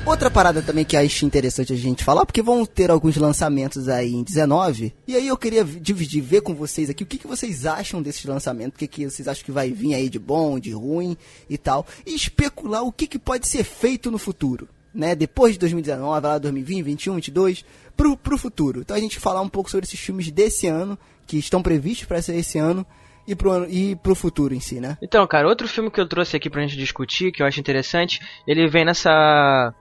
[0.06, 4.14] Outra parada também que acho interessante a gente falar, porque vão ter alguns lançamentos aí
[4.14, 4.94] em 19.
[5.08, 8.24] E aí eu queria dividir, ver com vocês aqui o que, que vocês acham desses
[8.24, 11.18] lançamentos, o que, que vocês acham que vai vir aí de bom, de ruim
[11.50, 11.88] e tal.
[12.06, 14.70] E especular o que, que pode ser feito no futuro.
[14.94, 17.66] Né, depois de 2019, lá 2020, 2021, 2022,
[17.98, 18.82] pro, pro futuro.
[18.82, 20.98] Então a gente falar um pouco sobre esses filmes desse ano,
[21.28, 22.86] que estão previstos para ser esse ano,
[23.28, 24.98] e pro, ano, e pro futuro em si, né?
[25.02, 28.22] Então, cara, outro filme que eu trouxe aqui pra gente discutir, que eu acho interessante,
[28.48, 29.74] ele vem nessa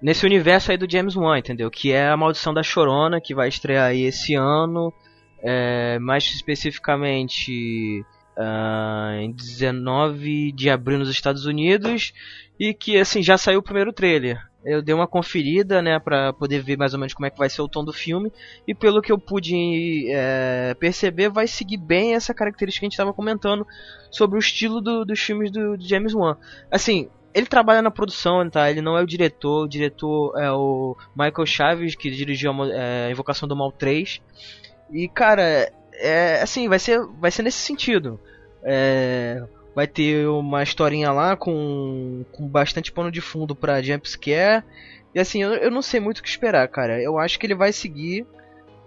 [0.00, 1.70] nesse universo aí do James Wan, entendeu?
[1.70, 4.92] Que é a Maldição da Chorona, que vai estrear aí esse ano,
[5.42, 8.04] é, mais especificamente
[8.36, 12.12] uh, em 19 de abril nos Estados Unidos,
[12.58, 14.40] e que assim já saiu o primeiro trailer.
[14.64, 17.48] Eu dei uma conferida, né, para poder ver mais ou menos como é que vai
[17.48, 18.30] ser o tom do filme,
[18.66, 22.94] e pelo que eu pude é, perceber, vai seguir bem essa característica que a gente
[22.94, 23.66] estava comentando
[24.10, 26.36] sobre o estilo do, dos filmes do, do James Wan.
[26.70, 28.70] Assim, ele trabalha na produção, tá?
[28.70, 29.64] Ele não é o diretor.
[29.64, 34.20] O diretor é o Michael Chaves, que dirigiu a é, Invocação do Mal 3.
[34.90, 38.18] E, cara, é assim, vai ser, vai ser nesse sentido.
[38.62, 39.42] É,
[39.74, 44.64] vai ter uma historinha lá com, com bastante pano de fundo pra jumpscare.
[45.14, 47.00] E assim, eu, eu não sei muito o que esperar, cara.
[47.00, 48.26] Eu acho que ele vai seguir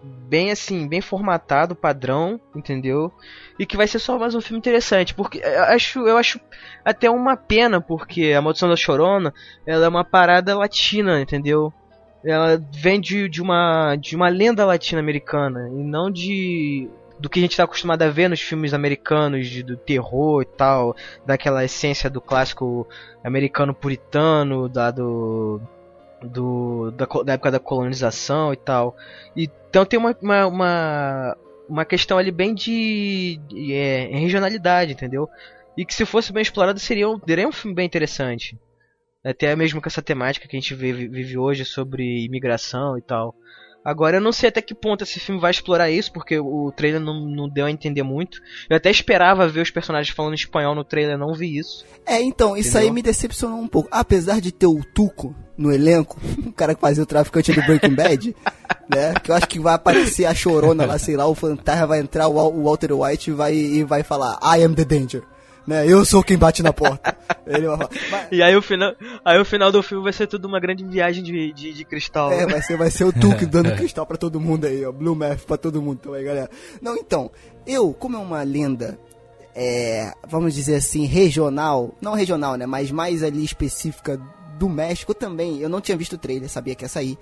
[0.04, 3.12] bem assim, bem formatado, padrão, entendeu?
[3.60, 6.40] E que vai ser só mais um filme interessante, porque eu acho, eu acho
[6.84, 9.34] até uma pena, porque a Maldição da Chorona,
[9.66, 11.72] ela é uma parada latina, entendeu?
[12.24, 16.88] Ela vem de, de uma de uma lenda latino-americana e não de
[17.20, 20.46] do que a gente está acostumado a ver nos filmes americanos de, do terror e
[20.46, 20.96] tal,
[21.26, 22.88] daquela essência do clássico
[23.24, 25.62] americano puritano, da do
[26.28, 28.96] do, da, da, época da colonização e tal.
[29.36, 35.30] Então tem uma, uma, uma, uma questão ali bem de, de é, regionalidade, entendeu?
[35.78, 38.58] E que se fosse bem explorado seria um, seria um filme bem interessante.
[39.24, 43.36] Até mesmo com essa temática que a gente vive, vive hoje sobre imigração e tal.
[43.84, 47.02] Agora eu não sei até que ponto esse filme vai explorar isso, porque o trailer
[47.02, 48.40] não, não deu a entender muito.
[48.70, 51.84] Eu até esperava ver os personagens falando espanhol no trailer, não vi isso.
[52.06, 52.88] É, então, isso Entendeu?
[52.88, 53.90] aí me decepcionou um pouco.
[53.92, 57.96] Apesar de ter o Tuco no elenco, o cara que fazia o traficante do Breaking
[57.96, 58.36] Bad,
[58.88, 59.14] né?
[59.22, 62.28] Que eu acho que vai aparecer a chorona lá, sei lá, o fantasma vai entrar,
[62.28, 65.24] o Walter White vai, e vai falar, I am the danger
[65.72, 65.88] né?
[65.88, 67.16] Eu sou quem bate na porta.
[67.48, 68.28] Ele vai falar, mas...
[68.32, 68.94] E aí o final,
[69.24, 72.32] aí o final do filme vai ser tudo uma grande viagem de, de, de cristal.
[72.32, 72.54] É, né?
[72.54, 75.46] vai ser, vai ser o Tuque dando cristal para todo mundo aí, ó, Blue Math
[75.46, 76.50] para todo mundo também, galera.
[76.82, 77.32] Não, então,
[77.66, 79.00] eu, como é uma lenda
[79.56, 84.20] é, vamos dizer assim, regional, não regional, né, mas mais ali específica
[84.58, 85.60] do México também.
[85.60, 87.18] Eu não tinha visto o trailer, sabia que ia sair.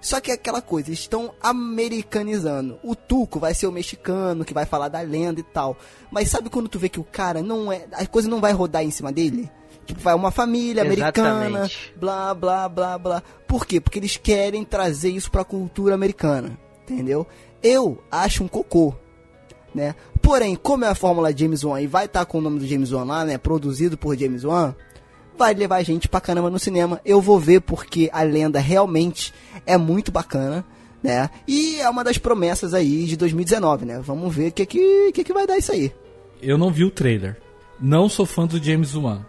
[0.00, 2.78] Só que é aquela coisa, estão americanizando.
[2.82, 5.76] O Tuco vai ser o mexicano que vai falar da lenda e tal.
[6.10, 7.86] Mas sabe quando tu vê que o cara não é.
[7.92, 9.50] A coisa não vai rodar em cima dele?
[9.84, 11.94] Tipo, vai uma família americana, Exatamente.
[11.96, 13.22] blá, blá, blá, blá.
[13.46, 13.80] Por quê?
[13.80, 16.58] Porque eles querem trazer isso pra cultura americana.
[16.82, 17.26] Entendeu?
[17.62, 18.94] Eu acho um cocô.
[19.74, 19.94] Né?
[20.22, 22.66] Porém, como é a fórmula James Wan e vai estar tá com o nome do
[22.66, 23.38] James Wan lá, né?
[23.38, 24.74] Produzido por James Wan,
[25.40, 27.00] vai levar gente pra caramba no cinema.
[27.02, 29.32] Eu vou ver porque a lenda realmente
[29.64, 30.62] é muito bacana,
[31.02, 31.30] né?
[31.48, 34.00] E é uma das promessas aí de 2019, né?
[34.04, 35.90] Vamos ver o que, que, que, que vai dar isso aí.
[36.42, 37.40] Eu não vi o trailer.
[37.80, 39.24] Não sou fã do James Wan.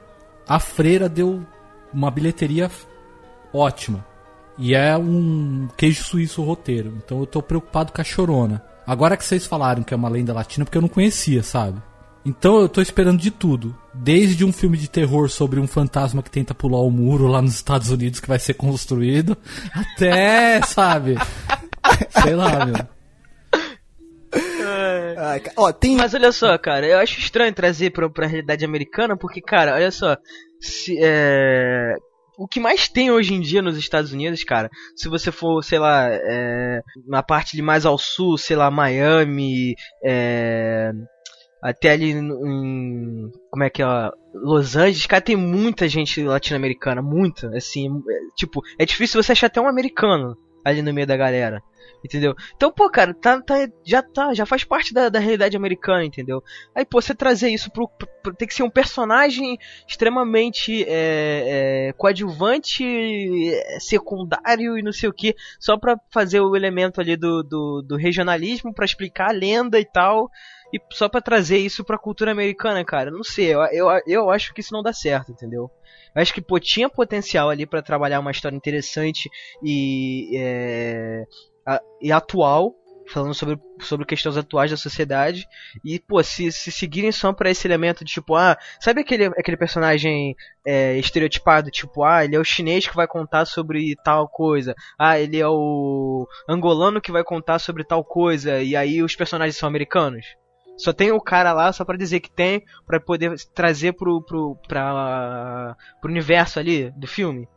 [0.46, 1.46] A Freira deu
[1.94, 2.70] uma bilheteria
[3.54, 4.06] ótima.
[4.58, 6.94] E é um queijo suíço roteiro.
[6.98, 8.62] Então eu tô preocupado com a chorona.
[8.86, 11.82] Agora que vocês falaram que é uma lenda latina, porque eu não conhecia, sabe?
[12.26, 13.76] Então eu tô esperando de tudo.
[13.94, 17.56] Desde um filme de terror sobre um fantasma que tenta pular o muro lá nos
[17.56, 19.36] Estados Unidos que vai ser construído,
[19.74, 21.16] até, sabe?
[22.24, 22.76] Sei lá, meu.
[24.34, 25.42] É.
[25.58, 25.96] Ó, tem...
[25.98, 29.92] Mas olha só, cara, eu acho estranho trazer pra, pra realidade americana, porque, cara, olha
[29.92, 30.16] só,
[30.60, 31.96] se, é...
[32.38, 35.80] o que mais tem hoje em dia nos Estados Unidos, cara, se você for, sei
[35.80, 36.82] lá, é...
[37.06, 40.92] na parte de mais ao sul, sei lá, Miami, é
[41.62, 43.30] até ali em.
[43.50, 43.86] Como é que é?
[44.34, 49.48] Los Angeles, cara, tem muita gente latino-americana, muita, assim, é, tipo, é difícil você achar
[49.48, 51.62] até um americano ali no meio da galera.
[52.04, 52.34] Entendeu?
[52.56, 56.42] Então, pô, cara, tá, tá- já tá, já faz parte da, da realidade americana, entendeu?
[56.74, 59.58] Aí, pô, você trazer isso pro, pro- pro- Tem que ser um personagem
[59.88, 62.84] extremamente é, é, coadjuvante,
[63.54, 67.82] é, secundário e não sei o que, só pra fazer o elemento ali do, do,
[67.84, 70.30] do regionalismo, pra explicar a lenda e tal,
[70.74, 73.12] e só pra trazer isso pra cultura americana, cara.
[73.12, 75.70] Não sei, eu, eu, eu acho que isso não dá certo, entendeu?
[76.16, 79.30] Eu acho que, pô, tinha potencial ali pra trabalhar uma história interessante
[79.64, 80.38] e.
[80.38, 81.24] é,
[81.66, 82.74] a- e atual,
[83.12, 85.46] falando sobre, sobre questões atuais da sociedade.
[85.84, 89.58] E, pô, se, se seguirem só pra esse elemento de tipo, ah, sabe aquele, aquele
[89.58, 94.74] personagem é, estereotipado, tipo, ah, ele é o chinês que vai contar sobre tal coisa,
[95.00, 99.58] ah, ele é o angolano que vai contar sobre tal coisa, e aí os personagens
[99.58, 100.26] são americanos?
[100.82, 104.58] Só tem o cara lá só pra dizer que tem, pra poder trazer pro, pro,
[104.68, 107.48] pra, pro universo ali do filme?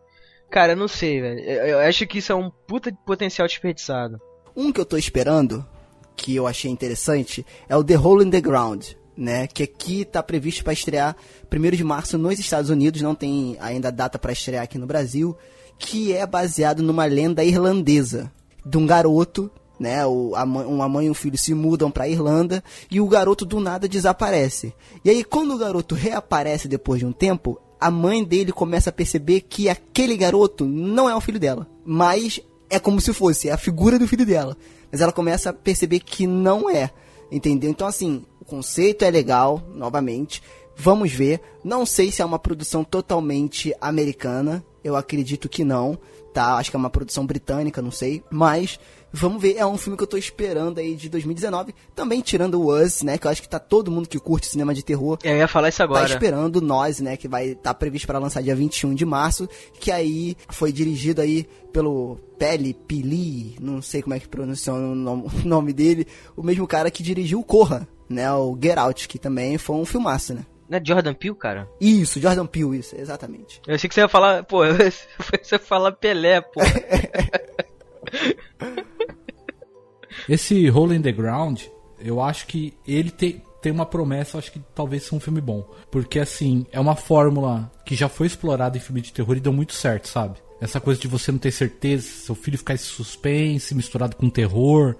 [0.51, 1.41] Cara, eu não sei, velho.
[1.41, 4.21] Eu, eu acho que isso é um puta de potencial desperdiçado.
[4.55, 5.67] Um que eu tô esperando,
[6.15, 9.47] que eu achei interessante, é o The Hole in the Ground, né?
[9.47, 11.17] Que aqui tá previsto para estrear
[11.51, 15.35] 1 de março nos Estados Unidos, não tem ainda data para estrear aqui no Brasil,
[15.79, 18.31] que é baseado numa lenda irlandesa
[18.67, 19.51] de um garoto,
[19.85, 20.07] né?
[20.07, 23.45] O, a mãe, uma mãe e um filho se mudam pra Irlanda e o garoto
[23.45, 24.75] do nada desaparece.
[25.05, 28.93] E aí, quando o garoto reaparece depois de um tempo, a mãe dele começa a
[28.93, 33.53] perceber que aquele garoto não é o filho dela, mas é como se fosse, é
[33.53, 34.57] a figura do filho dela.
[34.91, 36.91] Mas ela começa a perceber que não é,
[37.31, 37.69] entendeu?
[37.69, 40.43] Então, assim, o conceito é legal, novamente.
[40.77, 41.41] Vamos ver.
[41.63, 44.65] Não sei se é uma produção totalmente americana.
[44.83, 45.99] Eu acredito que não,
[46.33, 46.57] tá?
[46.57, 48.23] Acho que é uma produção britânica, não sei.
[48.31, 48.79] Mas
[49.15, 49.57] vamos ver.
[49.57, 51.75] É um filme que eu tô esperando aí de 2019.
[51.95, 53.17] Também tirando o Us, né?
[53.17, 55.69] Que eu acho que tá todo mundo que curte cinema de terror Eu ia falar
[55.69, 56.07] isso tá agora.
[56.07, 59.49] esperando nós, né, que vai estar previsto para lançar dia 21 de março,
[59.79, 64.95] que aí foi dirigido aí pelo Peli Pili, não sei como é que pronuncia o
[64.95, 66.07] nome, o nome dele,
[66.37, 69.85] o mesmo cara que dirigiu o Corra, né, o Get Out, que também foi um
[69.85, 70.47] filmaço, né?
[70.69, 71.69] Não é Jordan Peele, cara?
[71.81, 73.61] Isso, Jordan Peele, isso, exatamente.
[73.67, 76.61] Eu achei que você ia falar, pô, você ia falar Pelé, pô.
[80.29, 81.63] Esse Hole in the Ground,
[81.99, 85.69] eu acho que ele tem, tem uma promessa, acho que talvez seja um filme bom.
[85.91, 89.53] Porque, assim, é uma fórmula que já foi explorada em filme de terror e deu
[89.53, 90.39] muito certo, sabe?
[90.61, 94.95] Essa coisa de você não ter certeza, seu filho ficar em suspense, misturado com terror.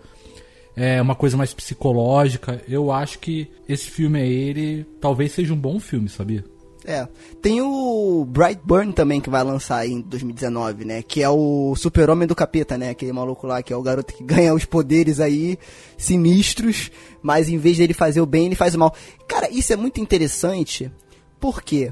[0.77, 2.61] É uma coisa mais psicológica.
[2.69, 4.85] Eu acho que esse filme é ele.
[5.01, 6.45] Talvez seja um bom filme, sabia?
[6.87, 7.09] É.
[7.41, 11.03] Tem o Brightburn também que vai lançar aí em 2019, né?
[11.03, 12.91] Que é o Super-Homem do Capeta, né?
[12.91, 15.59] Aquele maluco lá que é o garoto que ganha os poderes aí
[15.97, 16.91] sinistros,
[17.23, 18.95] mas em vez dele fazer o bem, ele faz o mal.
[19.27, 20.93] Cara, isso é muito interessante,
[21.41, 21.91] porque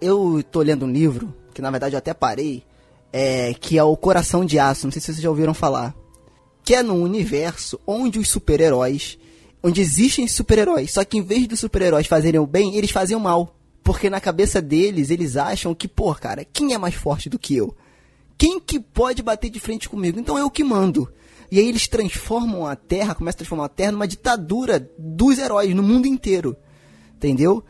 [0.00, 2.64] eu tô lendo um livro, que na verdade eu até parei,
[3.12, 5.94] é, que é o Coração de Aço, não sei se vocês já ouviram falar.
[6.64, 9.18] Que é num universo onde os super-heróis,
[9.62, 13.20] onde existem super-heróis, só que em vez dos super-heróis fazerem o bem, eles fazem o
[13.20, 13.54] mal.
[13.82, 17.56] Porque na cabeça deles, eles acham que, pô, cara, quem é mais forte do que
[17.56, 17.74] eu?
[18.38, 20.18] Quem que pode bater de frente comigo?
[20.18, 21.08] Então eu que mando.
[21.50, 25.74] E aí eles transformam a Terra, começam a transformar a Terra numa ditadura dos heróis
[25.74, 26.56] no mundo inteiro.
[27.14, 27.62] Entendeu?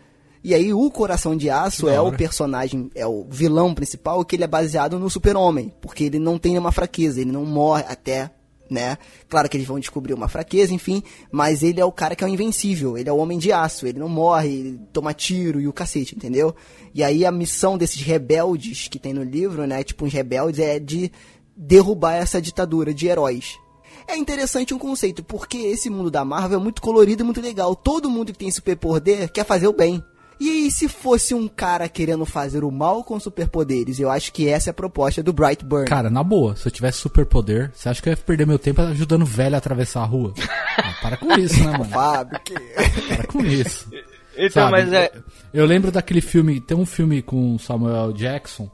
[0.44, 4.44] E aí o Coração de Aço é o personagem, é o vilão principal, que ele
[4.44, 5.72] é baseado no super-homem.
[5.80, 8.30] Porque ele não tem nenhuma fraqueza, ele não morre até,
[8.72, 8.98] né?
[9.28, 12.26] Claro que eles vão descobrir uma fraqueza, enfim, mas ele é o cara que é
[12.26, 15.68] o invencível, ele é o homem de aço, ele não morre, ele toma tiro e
[15.68, 16.54] o cacete, entendeu?
[16.94, 19.84] E aí a missão desses rebeldes que tem no livro, né?
[19.84, 21.12] Tipo, uns rebeldes é de
[21.56, 23.58] derrubar essa ditadura de heróis.
[24.06, 27.76] É interessante um conceito, porque esse mundo da Marvel é muito colorido e muito legal.
[27.76, 30.02] Todo mundo que tem superpoder quer fazer o bem.
[30.42, 34.00] E aí, se fosse um cara querendo fazer o mal com superpoderes?
[34.00, 35.86] Eu acho que essa é a proposta do Brightburn.
[35.86, 38.80] Cara, na boa, se eu tivesse superpoder, você acha que eu ia perder meu tempo
[38.80, 40.34] ajudando o velho a atravessar a rua?
[40.74, 41.84] Ah, para com isso, né, mano?
[41.84, 42.54] Fábio, que...
[42.54, 43.90] Para com isso.
[44.34, 45.12] Então, Sabe, mas é.
[45.52, 48.70] Eu lembro daquele filme, tem um filme com Samuel Jackson,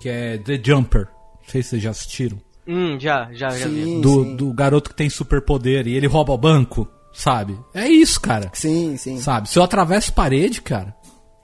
[0.00, 1.06] que é The Jumper.
[1.42, 2.40] Não sei se vocês já assistiram.
[2.66, 3.84] Hum, já, já, já vi.
[3.84, 4.36] Sim, Do, sim.
[4.36, 7.58] do garoto que tem superpoder e ele rouba o banco, sabe?
[7.74, 8.50] É isso, cara.
[8.52, 9.18] Sim, sim.
[9.20, 9.48] Sabe?
[9.48, 10.94] Se eu atravesso parede, cara,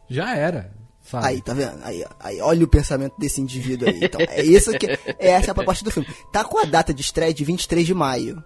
[0.08, 0.70] já era.
[1.02, 1.26] Sabe?
[1.26, 1.78] Aí, tá vendo?
[1.82, 2.14] Aí, ó.
[2.20, 4.00] aí, olha o pensamento desse indivíduo aí.
[4.02, 6.08] Então, é isso que é essa a proposta do filme.
[6.32, 8.42] Tá com a data de estreia de 23 de maio.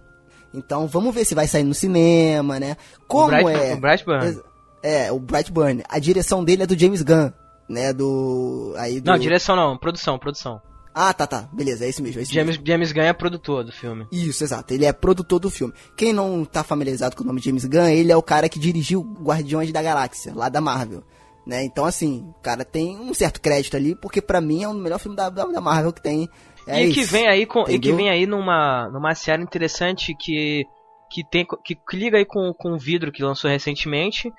[0.53, 2.75] Então, vamos ver se vai sair no cinema, né?
[3.07, 3.73] Como Bright- é?
[3.73, 4.41] o Brightburn.
[4.83, 5.83] É, o Brightburn.
[5.87, 7.31] A direção dele é do James Gunn,
[7.69, 7.93] né?
[7.93, 10.61] Do aí do Não, direção não, produção, produção.
[10.99, 11.47] Ah, tá, tá.
[11.53, 12.19] Beleza, é isso mesmo.
[12.19, 12.65] É isso James, mesmo.
[12.65, 14.07] James Gunn é produtor do filme.
[14.11, 14.73] Isso, exato.
[14.73, 15.71] Ele é produtor do filme.
[15.95, 19.01] Quem não tá familiarizado com o nome James Gunn, ele é o cara que dirigiu
[19.21, 21.03] Guardiões da Galáxia, lá da Marvel.
[21.45, 21.63] Né?
[21.63, 24.97] Então, assim, o cara tem um certo crédito ali, porque pra mim é o melhor
[24.97, 26.27] filme da, da, Marvel que tem.
[26.65, 27.11] É e que isso.
[27.11, 30.65] vem aí com, e que vem aí numa numa série interessante que
[31.09, 34.29] que tem que, que liga aí com com o vidro que lançou recentemente,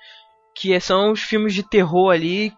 [0.55, 2.53] que são os filmes de terror ali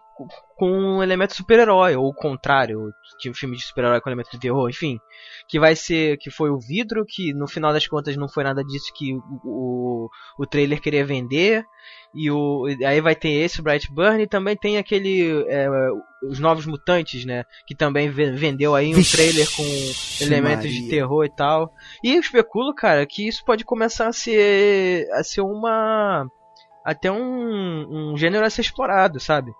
[0.55, 4.69] com- um elemento super-herói ou o contrário, tipo filme de super-herói com elemento de terror,
[4.69, 4.99] enfim,
[5.47, 8.63] que vai ser que foi o vidro que no final das contas não foi nada
[8.63, 10.09] disso que o, o,
[10.39, 11.63] o trailer queria vender.
[12.13, 15.67] E o, aí vai ter esse Brightburn e também tem aquele é,
[16.29, 17.45] os novos mutantes, né?
[17.65, 19.63] Que também ve- vendeu aí um Vixe, trailer com
[20.21, 21.71] elementos de terror e tal.
[22.03, 26.27] E eu especulo, cara, que isso pode começar a ser a ser uma
[26.83, 29.51] até um, um gênero a ser explorado, sabe?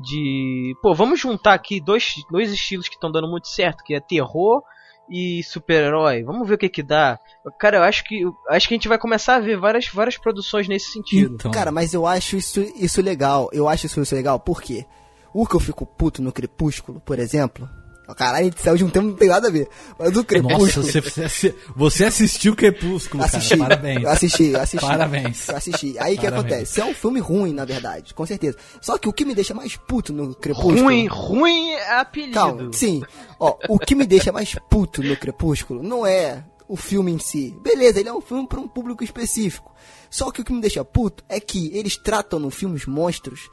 [0.00, 4.00] De, pô, vamos juntar aqui dois, dois estilos que estão dando muito certo, que é
[4.00, 4.62] terror
[5.10, 6.22] e super-herói.
[6.22, 7.18] Vamos ver o que que dá.
[7.58, 10.16] Cara, eu acho que eu acho que a gente vai começar a ver várias várias
[10.16, 11.34] produções nesse sentido.
[11.34, 13.50] Então, Cara, mas eu acho isso, isso legal.
[13.52, 14.86] Eu acho isso, isso legal, por quê?
[15.34, 17.68] O que eu fico puto no Crepúsculo, por exemplo.
[18.14, 19.68] Caralho, a gente saiu de um tempo que não tem nada a ver.
[19.98, 20.66] Mas do Crepúsculo.
[20.66, 23.70] nossa, você, você- assistiu Crepúsculo, assisti, cara.
[23.76, 24.02] Parabéns.
[24.02, 24.86] Eu assisti, eu assisti.
[24.86, 25.48] Parabéns.
[25.48, 25.98] Eu assisti.
[25.98, 26.80] Aí o que acontece?
[26.80, 28.56] É um filme ruim, na verdade, com certeza.
[28.80, 30.82] Só que o que me deixa mais puto no Crepúsculo.
[30.82, 32.34] Ruim, ruim é apelido.
[32.34, 33.02] Calma, sim.
[33.38, 37.54] Ó, o que me deixa mais puto no Crepúsculo não é o filme em si.
[37.62, 39.70] Beleza, ele é um filme para um público específico.
[40.08, 43.48] Só que o que me deixa puto é que eles tratam no filme os monstros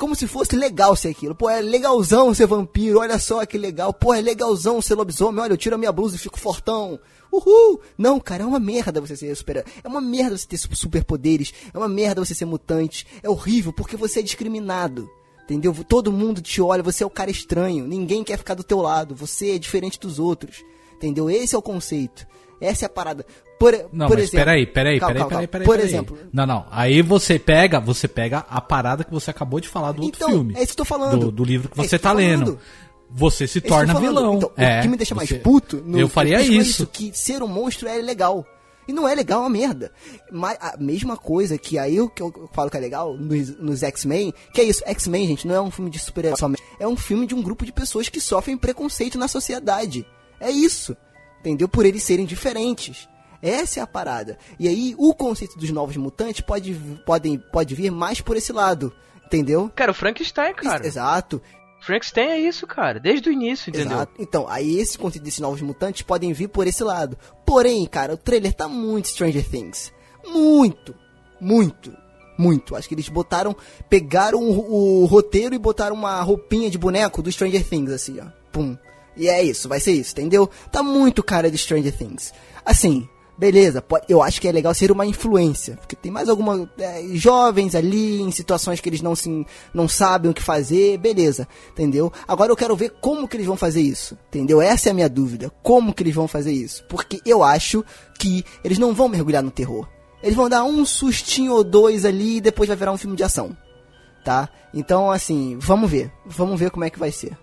[0.00, 1.34] como se fosse legal ser aquilo.
[1.34, 3.92] Pô, é legalzão ser vampiro, olha só que legal.
[3.92, 6.98] Pô, é legalzão ser lobisomem, olha, eu tiro a minha blusa e fico fortão.
[7.30, 7.80] Uhul!
[7.98, 9.64] Não, cara, é uma merda você ser super.
[9.84, 11.52] É uma merda você ter su- superpoderes.
[11.72, 13.06] É uma merda você ser mutante.
[13.22, 15.08] É horrível porque você é discriminado.
[15.44, 15.74] Entendeu?
[15.86, 17.86] Todo mundo te olha, você é o cara estranho.
[17.86, 19.14] Ninguém quer ficar do teu lado.
[19.14, 20.64] Você é diferente dos outros.
[20.94, 21.28] Entendeu?
[21.30, 22.26] Esse é o conceito.
[22.60, 23.24] Essa é a parada.
[23.58, 25.66] Por, Não, por mas exemplo, peraí, peraí, Calma, peraí, calma, peraí, peraí.
[25.66, 25.88] Por peraí.
[25.88, 26.18] exemplo.
[26.32, 26.66] Não, não.
[26.70, 30.30] Aí você pega, você pega a parada que você acabou de falar do outro Então,
[30.30, 30.54] filme.
[30.56, 31.18] é isso que eu tô falando.
[31.18, 32.44] Do, do livro que É isso você eu tá lendo.
[32.44, 32.60] falando.
[33.12, 34.08] Você se É isso eu torna falando.
[34.08, 34.34] vilão.
[34.36, 36.86] Então, é, o que me deixa mais você- puto no Eu faria é isso.
[36.86, 38.46] Que ser um monstro é legal.
[38.88, 39.92] E não é legal, é uma merda.
[40.32, 43.82] Mas a mesma coisa que aí o que eu falo que é legal nos, nos
[43.82, 46.38] X-Men, que é isso, X-Men, gente, não é um filme de super-herói.
[46.78, 50.04] É um filme de um grupo de pessoas que sofrem preconceito na sociedade.
[50.40, 50.96] É isso.
[51.40, 51.68] Entendeu?
[51.68, 53.08] Por eles serem diferentes.
[53.42, 54.38] Essa é a parada.
[54.58, 56.74] E aí, o conceito dos novos mutantes pode,
[57.06, 58.92] podem, pode vir mais por esse lado.
[59.26, 59.70] Entendeu?
[59.74, 60.86] Cara, o Frankenstein, cara.
[60.86, 61.40] Exato.
[61.80, 63.00] Frankenstein é isso, cara.
[63.00, 63.96] Desde o início, entendeu?
[63.96, 64.12] Exato.
[64.18, 67.16] Então, aí esse conceito desses novos mutantes podem vir por esse lado.
[67.46, 69.92] Porém, cara, o trailer tá muito Stranger Things.
[70.26, 70.94] Muito.
[71.40, 71.96] Muito.
[72.36, 72.76] Muito.
[72.76, 73.56] Acho que eles botaram.
[73.88, 78.26] Pegaram o, o roteiro e botaram uma roupinha de boneco do Stranger Things, assim, ó.
[78.52, 78.76] Pum.
[79.16, 80.48] E é isso, vai ser isso, entendeu?
[80.70, 82.32] Tá muito cara de Stranger Things.
[82.64, 85.76] Assim, beleza, pode- eu acho que é legal ser uma influência.
[85.76, 86.70] Porque tem mais alguma.
[86.78, 91.46] é, jovens ali, em situações que eles não, se, não sabem o que fazer, beleza,
[91.72, 92.12] entendeu?
[92.28, 94.60] Agora eu quero ver como que eles vão fazer isso, entendeu?
[94.62, 95.50] Essa é a minha dúvida.
[95.62, 96.84] Como que eles vão fazer isso?
[96.88, 97.84] Porque eu acho
[98.18, 99.88] que eles não vão mergulhar no terror.
[100.22, 103.24] Eles vão dar um sustinho ou dois ali e depois vai virar um filme de
[103.24, 103.56] ação.
[104.24, 104.50] Tá?
[104.74, 106.12] Então, assim, vamos ver.
[106.26, 107.36] Vamos ver como é que vai ser.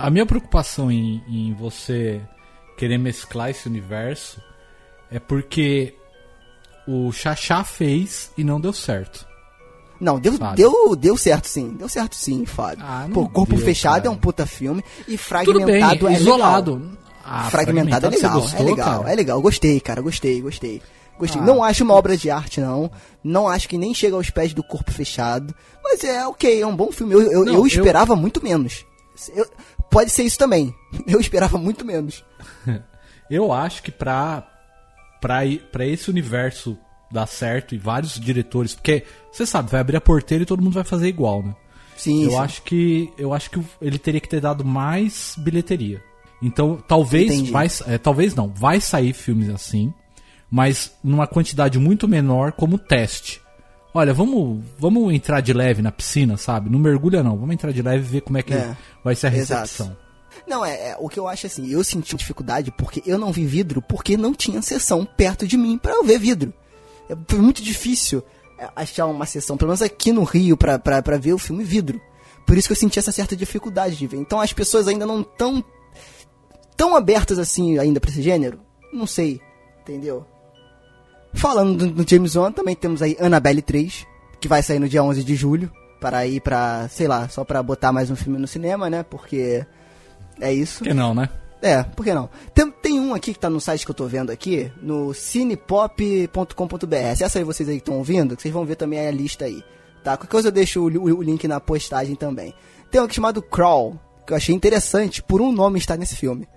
[0.00, 2.20] A minha preocupação em, em você
[2.76, 4.40] querer mesclar esse universo
[5.10, 5.94] é porque
[6.88, 9.26] o Xaxá fez e não deu certo.
[10.00, 10.56] Não, deu, Fábio.
[10.56, 11.74] deu, deu certo sim.
[11.78, 12.82] Deu certo sim, Fábio.
[12.86, 14.06] Ah, Pô, Corpo deu, Fechado cara.
[14.06, 16.74] é um puta filme e Tudo bem, Fragmentado é isolado.
[16.76, 16.90] legal.
[17.22, 19.12] Ah, fragmentado, é você legal, gostou, é legal, cara?
[19.12, 19.42] é legal.
[19.42, 20.80] Gostei, cara, gostei, gostei.
[21.18, 21.40] Gostei.
[21.42, 21.44] Ah.
[21.44, 22.90] Não acho uma obra de arte, não.
[23.22, 25.54] Não acho que nem chega aos pés do Corpo Fechado.
[25.84, 27.12] Mas é ok, é um bom filme.
[27.12, 28.86] Eu, eu, Não, eu eu- esperava muito menos.
[29.36, 29.46] Eu-
[29.90, 30.74] pode ser isso também.
[31.06, 32.24] Eu esperava muito menos.
[33.30, 34.46] Eu acho que pra,
[35.20, 36.76] pra, pra esse universo
[37.10, 40.74] dar certo e vários diretores, porque você sabe, vai abrir a porteira e todo mundo
[40.74, 41.54] vai fazer igual, né?
[41.96, 42.38] Sim, eu sim.
[42.38, 46.02] acho que eu acho que ele teria que ter dado mais bilheteria.
[46.42, 47.50] Então, talvez Entendi.
[47.50, 49.92] vai, é, talvez não, vai sair filmes assim,
[50.50, 53.42] mas numa quantidade muito menor como teste.
[53.92, 56.70] Olha, vamos, vamos entrar de leve na piscina, sabe?
[56.70, 59.26] Não mergulha não, vamos entrar de leve e ver como é que É, vai ser
[59.28, 59.60] a exato.
[59.62, 59.96] recepção.
[60.46, 63.44] Não, é, é, o que eu acho assim, eu senti dificuldade porque eu não vi
[63.44, 66.52] vidro porque não tinha sessão perto de mim pra eu ver vidro.
[67.08, 68.22] É, foi muito difícil
[68.58, 71.64] é, achar uma sessão, pelo menos aqui no Rio, pra, pra, pra ver o filme
[71.64, 72.00] vidro.
[72.46, 74.16] Por isso que eu senti essa certa dificuldade de ver.
[74.18, 75.62] Então as pessoas ainda não tão
[76.76, 78.60] tão abertas assim ainda pra esse gênero.
[78.92, 79.40] Não sei,
[79.82, 80.24] entendeu?
[81.32, 84.06] Falando do, do James Wan, também temos aí Annabelle 3,
[84.40, 85.70] que vai sair no dia 11 de julho,
[86.00, 89.02] para ir pra, sei lá, só pra botar mais um filme no cinema, né?
[89.02, 89.64] Porque
[90.40, 90.78] é isso.
[90.78, 91.28] Por que não, né?
[91.62, 92.28] É, por que não?
[92.54, 96.96] Tem, tem um aqui que tá no site que eu tô vendo aqui, no cinepop.com.br.
[97.12, 99.62] Acessa aí vocês aí que estão ouvindo, que vocês vão ver também a lista aí.
[100.02, 100.16] Tá?
[100.16, 102.54] Qualquer coisa eu deixo o, o- o link na postagem também.
[102.90, 106.48] Tem um aqui chamado Crawl, que eu achei interessante por um nome estar nesse filme.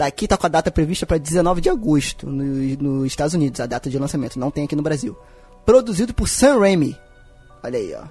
[0.00, 2.42] Tá aqui, tá com a data prevista para 19 de agosto no-
[2.82, 4.38] nos Estados Unidos, a data de lançamento.
[4.40, 5.14] Não tem aqui no Brasil.
[5.66, 6.96] Produzido por Sam Raimi.
[7.62, 8.04] Olha aí, ó.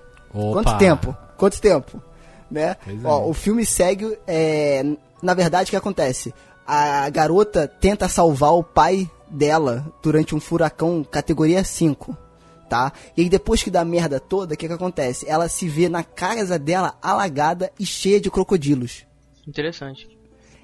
[0.52, 0.54] Opa.
[0.64, 1.18] Quanto tempo?
[1.36, 2.04] Quanto tempo?
[2.52, 2.76] Né?
[2.86, 3.08] Pois é.
[3.08, 4.16] Ó, o filme segue.
[4.28, 4.84] é,
[5.20, 6.32] na verdade, o que acontece?
[6.68, 12.16] A garota tenta salvar o pai dela durante um furacão categoria 5.
[12.70, 12.94] Tá?
[13.18, 15.28] E aí depois que dá merda toda, o que, que acontece?
[15.28, 19.08] Ela se vê na casa dela alagada e cheia de crocodilos.
[19.48, 20.19] Interessante.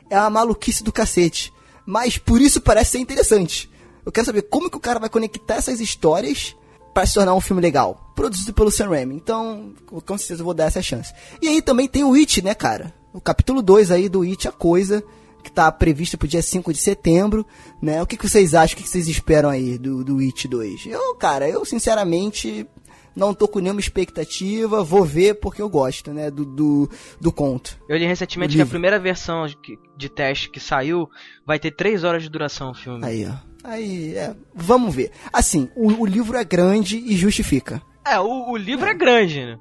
[0.10, 1.53] É uma maluquice do cacete.
[1.86, 3.70] Mas por isso parece ser interessante.
[4.06, 6.56] Eu quero saber como que o cara vai conectar essas histórias
[6.93, 8.12] para se tornar um filme legal.
[8.16, 9.16] Produzido pelo Sam Raimi.
[9.16, 11.14] Então, com certeza eu vou dar essa chance.
[11.41, 12.93] E aí também tem o It, né, cara?
[13.14, 15.03] O capítulo 2 aí do It, a coisa,
[15.43, 17.45] que tá previsto pro dia 5 de setembro,
[17.82, 18.01] né?
[18.01, 20.86] O que, que vocês acham, o que, que vocês esperam aí do, do It 2?
[20.88, 22.68] Eu, cara, eu sinceramente
[23.16, 26.89] não tô com nenhuma expectativa, vou ver porque eu gosto, né, do, do,
[27.20, 27.78] do conto.
[27.88, 29.57] Eu li recentemente que a primeira versão de,
[29.97, 31.09] de teste que saiu
[31.45, 33.05] vai ter 3 horas de duração o filme.
[33.05, 33.34] Aí, ó.
[33.63, 35.11] Aí, é, vamos ver.
[35.34, 37.82] Assim, o, o livro é grande e justifica.
[38.05, 39.57] É, o, o livro é grande, né?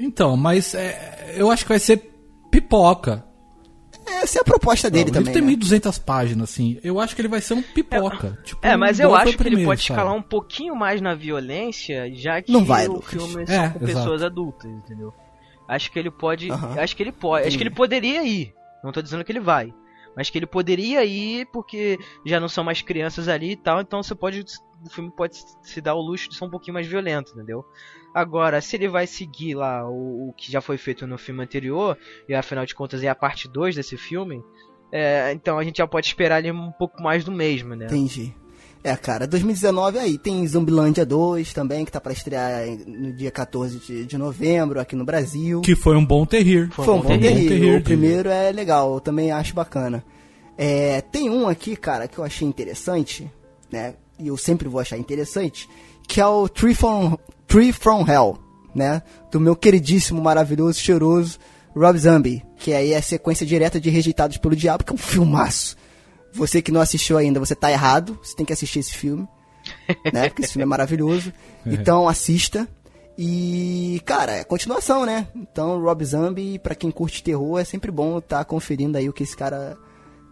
[0.00, 2.10] Então, mas é, eu acho que vai ser
[2.50, 3.27] pipoca.
[4.22, 5.32] Essa é a proposta dele o também.
[5.34, 5.80] livro tem né?
[5.90, 6.78] 1.200 páginas, assim.
[6.82, 8.38] Eu acho que ele vai ser um pipoca.
[8.44, 9.92] tipo, É, mas eu igual foi acho que ele primeiro, pode sabe?
[9.98, 13.10] escalar um pouquinho mais na violência, já que Não vai, o Lucas.
[13.10, 13.86] filme é só É, com exato.
[13.86, 15.12] pessoas adultas, entendeu?
[15.68, 16.50] Acho que ele pode.
[16.50, 16.80] Aham.
[16.80, 17.46] Acho que ele pode.
[17.46, 18.54] Acho que ele poderia ir.
[18.82, 19.72] Não tô dizendo que ele vai.
[20.16, 24.02] Mas que ele poderia ir porque já não são mais crianças ali e tal, então
[24.02, 24.44] você pode.
[24.84, 27.64] O filme pode se dar o luxo de ser um pouquinho mais violento, entendeu?
[28.18, 31.96] Agora, se ele vai seguir lá o, o que já foi feito no filme anterior,
[32.28, 34.42] e afinal de contas é a parte 2 desse filme,
[34.90, 37.86] é, então a gente já pode esperar ali um pouco mais do mesmo, né?
[37.86, 38.34] Entendi.
[38.82, 43.78] É, cara, 2019 aí tem Zumbilândia 2 também, que tá pra estrear no dia 14
[43.78, 45.60] de, de novembro aqui no Brasil.
[45.60, 46.68] Que foi um bom terrir.
[46.72, 47.48] Foi um bom terrir.
[47.48, 47.78] terrível.
[47.78, 50.04] O primeiro é legal, eu também acho bacana.
[50.56, 53.30] É, tem um aqui, cara, que eu achei interessante,
[53.70, 53.94] né?
[54.18, 55.68] E eu sempre vou achar interessante,
[56.08, 57.16] que é o Tree from,
[57.48, 58.38] Tree from Hell,
[58.74, 59.02] né?
[59.32, 61.38] Do meu queridíssimo, maravilhoso, cheiroso
[61.74, 62.44] Rob Zombie.
[62.56, 65.76] Que aí é a sequência direta de Rejeitados pelo Diabo, que é um filmaço.
[66.32, 68.18] Você que não assistiu ainda, você tá errado.
[68.22, 69.26] Você tem que assistir esse filme.
[70.12, 70.28] né?
[70.28, 71.32] Porque esse filme é maravilhoso.
[71.64, 72.68] Então assista.
[73.16, 75.26] E, cara, é continuação, né?
[75.34, 79.24] Então, Rob Zombie, pra quem curte terror, é sempre bom estar conferindo aí o que
[79.24, 79.76] esse cara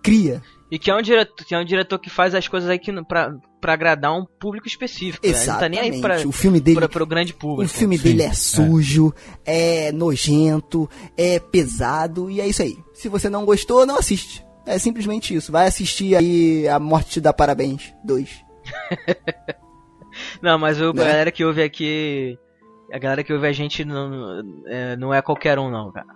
[0.05, 0.41] cria.
[0.71, 2.93] E que é um diretor que, é um diretor que faz as coisas aí que,
[3.03, 3.35] pra,
[3.67, 5.27] pra agradar um público específico.
[5.27, 5.33] né?
[5.33, 6.21] Ele não tá nem aí Exatamente.
[6.23, 7.65] pra, O filme dele- pra, pro grande público.
[7.65, 8.33] O filme dele é é.
[8.33, 9.13] sujo,
[9.45, 12.79] é nojento, é pesado, e é isso aí.
[12.95, 14.45] Se você não gostou, não assiste.
[14.65, 15.51] É simplesmente isso.
[15.51, 18.45] Vai assistir aí A Morte Te Dá Parabéns 2.
[20.41, 21.03] Não, mas o, Né?
[21.03, 22.39] a galera que ouve aqui.
[22.93, 26.07] A galera que ouve a gente não é, não é qualquer um, não, cara.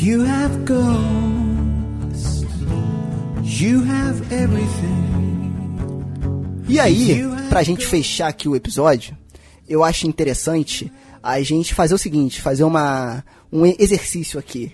[0.00, 2.46] If you have ghosts,
[3.44, 5.52] you have everything.
[6.66, 7.20] E aí,
[7.50, 9.14] pra gente fechar aqui o episódio,
[9.68, 10.90] eu acho interessante
[11.22, 13.22] a gente fazer o seguinte, fazer uma,
[13.52, 14.72] um exercício aqui.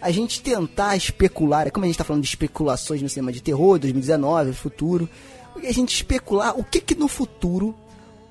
[0.00, 3.80] A gente tentar especular, como a gente tá falando de especulações no cinema de terror,
[3.80, 5.08] 2019, futuro,
[5.56, 7.74] a gente especular o que que no futuro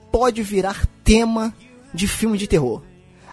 [0.10, 1.54] pode virar tema
[1.94, 2.82] de filme de terror.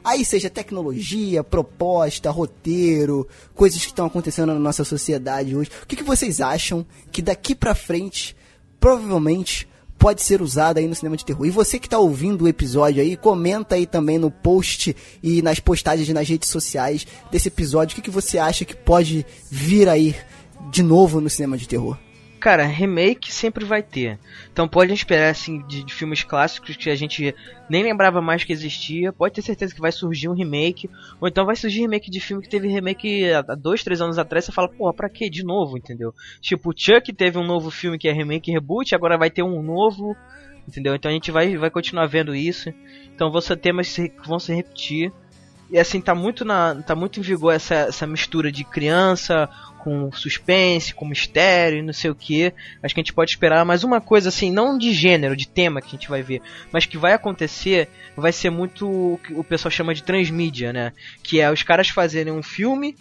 [0.04, 5.70] Aí seja tecnologia, proposta, roteiro, coisas que estão acontecendo na nossa sociedade hoje.
[5.82, 8.36] O que, que vocês acham que daqui pra frente
[8.78, 9.66] provavelmente
[9.98, 11.46] pode ser usado aí no cinema de terror?
[11.46, 15.58] E você que tá ouvindo o episódio aí, comenta aí também no post e nas
[15.58, 17.94] postagens nas redes sociais desse episódio.
[17.94, 20.14] O que, que você acha que pode vir aí
[20.70, 22.03] de novo no cinema de terror?
[22.44, 24.18] Cara, remake sempre vai ter.
[24.52, 27.34] Então pode esperar assim de, de filmes clássicos que a gente
[27.70, 29.14] nem lembrava mais que existia.
[29.14, 30.90] Pode ter certeza que vai surgir um remake.
[31.22, 34.44] Ou então vai surgir remake de filme que teve remake há dois, três anos atrás.
[34.44, 36.12] Você fala, porra, pra que de novo, entendeu?
[36.38, 40.14] Tipo, Chuck teve um novo filme que é remake reboot, agora vai ter um novo.
[40.68, 40.94] Entendeu?
[40.94, 42.68] Então a gente vai, vai continuar vendo isso.
[43.14, 45.10] Então vão ser temas que vão se repetir.
[45.74, 49.48] E assim, tá muito, na, tá muito em vigor essa, essa mistura de criança
[49.80, 52.54] com suspense, com mistério e não sei o que.
[52.80, 55.80] Acho que a gente pode esperar mais uma coisa assim, não de gênero, de tema
[55.82, 56.40] que a gente vai ver,
[56.72, 60.92] mas que vai acontecer, vai ser muito o que o pessoal chama de transmídia, né?
[61.24, 62.96] Que é os caras fazerem um filme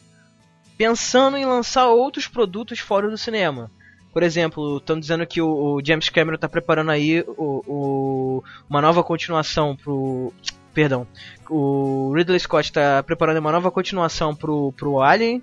[0.76, 3.70] pensando em lançar outros produtos fora do cinema.
[4.12, 9.04] Por exemplo, estão dizendo que o, James Cameron está preparando aí o, o- uma nova
[9.04, 10.34] continuação pro.
[10.74, 11.08] Perdão.
[11.50, 15.42] O Ridley Scott está preparando uma nova continuação pro, pro Alien.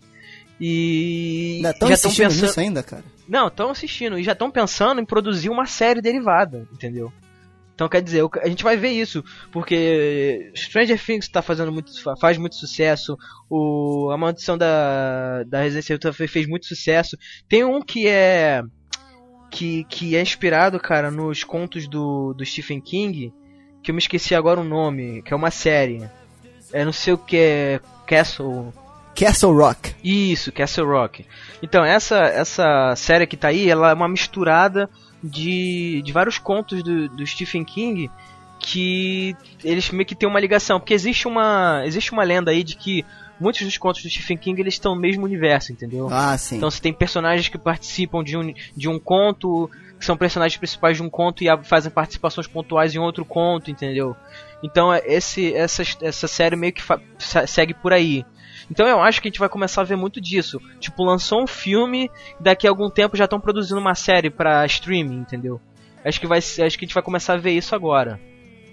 [0.61, 1.57] E.
[1.57, 2.43] Ainda já tão insistindo pensando.
[2.47, 3.05] nisso ainda, cara?
[3.29, 7.13] Não, estão assistindo e já estão pensando em produzir uma série derivada, entendeu?
[7.75, 12.15] Então quer dizer, a gente vai ver isso, porque Stranger Things tá fazendo muito, fa-
[12.21, 13.17] faz muito sucesso,
[13.49, 17.17] o A Maldição da, da Residência Evil fez muito sucesso.
[17.49, 18.63] Tem um que é
[19.51, 23.33] que, que é inspirado, cara, nos contos do, do Stephen King,
[23.83, 26.09] que eu me esqueci agora o nome, que é uma série.
[26.73, 28.73] É não sei o que é Castle,
[29.15, 29.95] Castle Rock.
[30.03, 31.27] isso, Castle Rock.
[31.63, 34.89] Então, essa, essa série que tá aí, ela é uma misturada
[35.23, 38.11] de, de vários contos do, do Stephen King
[38.59, 40.79] que eles meio que tem uma ligação.
[40.79, 43.05] Porque existe uma, existe uma lenda aí de que
[43.39, 46.09] muitos dos contos do Stephen King eles estão no mesmo universo, entendeu?
[46.11, 46.57] Ah, sim.
[46.57, 49.71] Então você tem personagens que participam de um, de um conto,
[50.01, 54.17] que são personagens principais de um conto e fazem participações pontuais em outro conto, entendeu?
[54.63, 56.83] Então é- esse, essa, essa série meio que
[57.47, 58.25] segue por aí.
[58.71, 60.61] Então eu acho que a gente vai começar a ver muito disso.
[60.81, 65.19] Tipo, lançou um filme, daqui a algum tempo já estão produzindo uma série pra streaming,
[65.19, 65.61] entendeu?
[66.05, 68.19] Acho que, vai, acho que a gente vai começar a ver isso agora.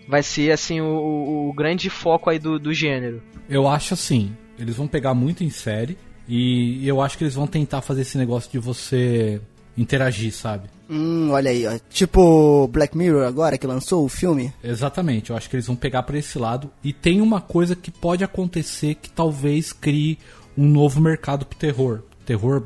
[0.08, 3.22] Vai ser assim o, o- o grande foco aí do, do gênero.
[3.50, 5.98] Eu acho assim, eles vão pegar muito em série
[6.28, 9.42] e eu acho que eles vão tentar fazer esse negócio de você
[9.78, 10.70] interagir, sabe?
[10.90, 11.78] Hum, olha aí, ó.
[11.90, 14.54] Tipo Black Mirror agora, que lançou o filme.
[14.64, 17.92] Exatamente, eu acho que eles vão pegar pra esse lado e tem uma coisa que
[17.92, 20.18] pode acontecer que talvez crie
[20.58, 22.02] um novo mercado pro terror.
[22.26, 22.64] Terror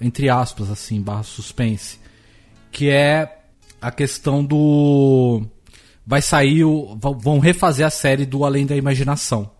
[0.00, 1.98] entre aspas assim, barra suspense,
[2.70, 3.38] que é
[3.80, 5.42] a questão do
[6.06, 9.50] vai sair o vão refazer a série do Além da Imaginação.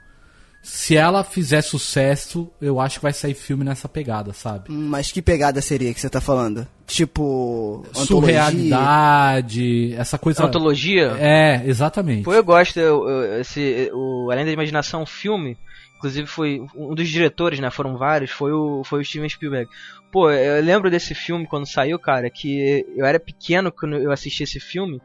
[0.67, 4.73] Se ela fizer sucesso, eu acho que vai sair filme nessa pegada, sabe?
[4.73, 6.67] Hum, Mas que pegada seria que você tá falando?
[6.87, 7.85] Tipo.
[7.95, 8.07] antologia?
[8.45, 10.45] Surrealidade, essa coisa.
[10.45, 11.17] Antologia?
[11.19, 12.25] É, exatamente.
[12.25, 12.79] Pô, eu gosto.
[12.79, 15.57] Eu, eu- esse, o Além da Imaginação um filme,
[15.99, 17.71] inclusive foi um dos diretores, né?
[17.71, 19.69] Foram vários, foi o, foi o Steven Spielberg.
[20.11, 24.45] Pô, eu lembro desse filme quando saiu, cara, que eu era pequeno quando eu assisti
[24.45, 25.01] esse filme.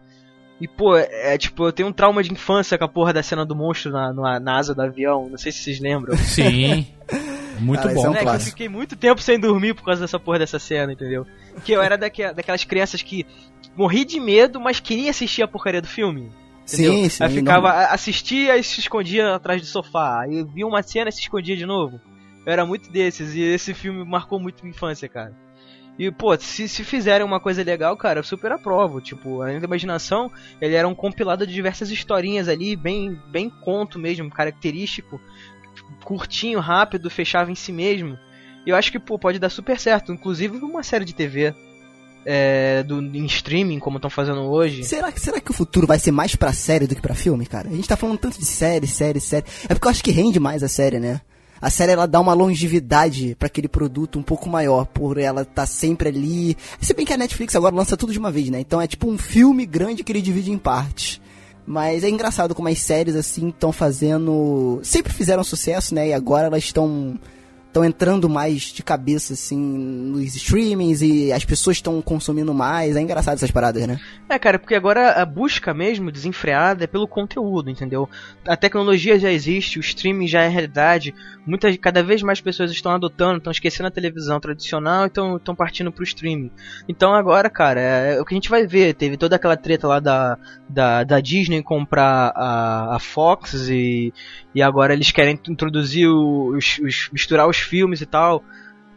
[0.62, 3.46] E, pô, é tipo, eu tenho um trauma de infância com a porra da cena
[3.46, 5.30] do monstro na, na, na asa do avião.
[5.30, 6.16] Não sei se vocês lembram.
[6.20, 6.86] Sim.
[7.60, 8.02] Muito Cara, esse bom.
[8.02, 8.52] é um Moleque, eu clássico.
[8.52, 11.26] fiquei muito tempo sem dormir por causa dessa porra dessa cena, entendeu?
[11.54, 13.26] Porque eu era daque- daquelas crianças que
[13.76, 16.32] morri de medo, mas queria assistir a porcaria do filme.
[16.66, 16.94] Entendeu?
[16.94, 17.22] Sim, sim.
[17.24, 20.22] Aí ficava, a- assistia e se escondia atrás do sofá.
[20.22, 22.00] Aí via uma cena e se escondia de novo.
[22.46, 25.34] Eu era muito desses e esse filme marcou muito minha infância, cara.
[26.00, 29.02] E, pô, se, se fizerem uma coisa legal, cara, eu super aprovo.
[29.02, 30.32] Tipo, além da imaginação,
[30.62, 35.20] ele era um compilado de diversas historinhas ali, bem, bem conto mesmo, característico.
[36.06, 38.18] Curtinho, rápido, fechava em si mesmo.
[38.66, 40.14] E eu acho que, pô, pode dar super certo.
[40.14, 41.54] Inclusive uma série de TV.
[42.26, 44.84] É, do, em streaming, como estão fazendo hoje.
[44.84, 47.70] Será, será que o futuro vai ser mais pra série do que pra filme, cara?
[47.70, 49.46] A gente tá falando tanto de série, série, série.
[49.68, 51.22] É porque eu acho que rende mais a série, né?
[51.62, 55.66] A série ela dá uma longevidade pra aquele produto um pouco maior, por ela tá
[55.66, 56.58] sempre ali.
[56.80, 58.60] Se bem que a Netflix agora lança tudo de uma vez, né?
[58.60, 61.20] Então é tipo um filme grande que ele divide em partes.
[61.66, 66.08] Mas é engraçado como as séries assim estão fazendo, sempre fizeram sucesso, né?
[66.10, 67.20] E agora elas estão
[67.80, 72.96] estão entrando mais de cabeça assim nos streamings e as pessoas estão consumindo mais.
[72.96, 74.00] É engraçado essas paradas, né?
[74.28, 78.10] É, cara, porque agora a busca mesmo desenfreada é pelo conteúdo, entendeu?
[78.48, 81.14] A tecnologia já existe, o streaming já é realidade.
[81.46, 85.92] Muitas, cada vez mais pessoas estão adotando, estão esquecendo a televisão tradicional e estão partindo
[85.92, 86.52] pro streaming.
[86.88, 88.94] Então agora, cara, é, é o que a gente vai ver.
[88.94, 94.14] Teve toda aquela treta lá da, da, da Disney comprar a, a Fox e,
[94.54, 98.44] e agora eles querem introduzir os, os misturar os filmes e tal.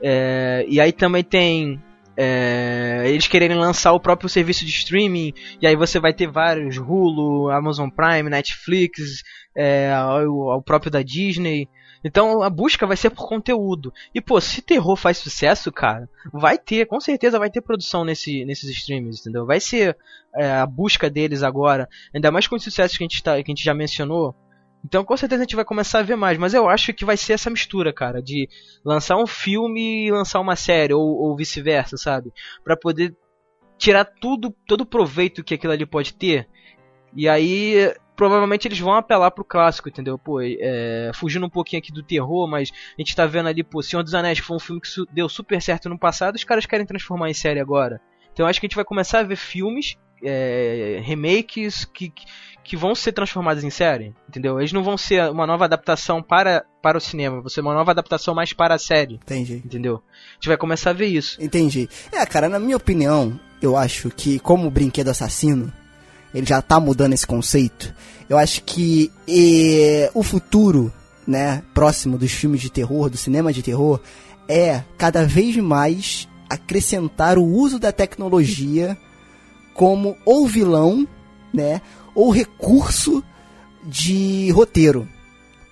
[0.03, 1.81] É, e aí também tem
[2.17, 6.77] é, eles quererem lançar o próprio serviço de streaming, e aí você vai ter vários,
[6.77, 9.23] Hulu, Amazon Prime, Netflix,
[9.57, 9.93] é,
[10.27, 11.69] o, o próprio da Disney.
[12.05, 13.93] Então a busca vai ser por conteúdo.
[14.13, 18.45] E pô, se terror faz sucesso, cara, vai ter, com certeza vai ter produção nesse,
[18.45, 19.47] nesses streams, entendeu?
[19.47, 19.97] Vai ser
[20.35, 23.51] é, a busca deles agora, ainda mais com os sucessos que a gente, tá, que
[23.51, 24.35] a gente já mencionou.
[24.85, 27.17] Então com certeza a gente vai começar a ver mais, mas eu acho que vai
[27.17, 28.49] ser essa mistura, cara, de
[28.85, 32.33] lançar um filme e lançar uma série, ou, ou vice-versa, sabe?
[32.65, 33.15] Pra poder
[33.79, 36.49] tirar tudo, todo o proveito que aquilo ali pode ter.
[37.15, 40.19] E aí, provavelmente eles vão apelar pro clássico, entendeu?
[40.19, 43.83] Pô, é, fugindo um pouquinho aqui do terror, mas a gente tá vendo ali, pô,
[43.83, 46.45] Senhor dos Anéis, que foi um filme que su- deu super certo no passado, os
[46.45, 48.01] caras querem transformar em série agora.
[48.33, 52.13] Então acho que a gente vai começar a ver filmes, é, remakes, que,
[52.65, 54.59] que vão ser transformadas em série, entendeu?
[54.59, 57.91] Eles não vão ser uma nova adaptação para, para o cinema, vão ser uma nova
[57.91, 59.63] adaptação mais para a série, Entendi.
[59.65, 60.03] entendeu?
[60.31, 61.43] A gente vai começar a ver isso.
[61.43, 61.89] Entendi.
[62.13, 65.73] É, cara, na minha opinião, eu acho que como o brinquedo assassino,
[66.35, 67.95] ele já tá mudando esse conceito.
[68.29, 70.93] Eu acho que eh, o futuro,
[71.27, 74.01] né, próximo dos filmes de terror, do cinema de terror,
[74.49, 78.97] é cada vez mais acrescentar o uso da tecnologia
[79.75, 81.07] como ou vilão,
[81.53, 81.81] né,
[82.15, 83.23] ou recurso
[83.85, 85.09] de roteiro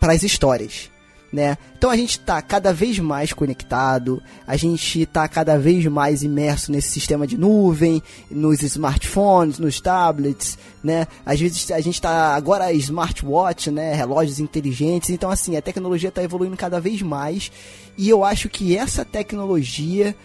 [0.01, 0.91] para as histórias,
[1.33, 1.57] né?
[1.77, 6.73] Então a gente tá cada vez mais conectado, a gente tá cada vez mais imerso
[6.73, 11.07] nesse sistema de nuvem, nos smartphones, nos tablets, né?
[11.25, 15.11] Às vezes a gente tá agora smartwatch, né, relógios inteligentes.
[15.11, 17.53] Então assim, a tecnologia tá evoluindo cada vez mais
[17.97, 20.17] e eu acho que essa tecnologia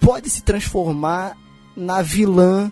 [0.00, 1.36] pode se transformar
[1.76, 2.70] na vilã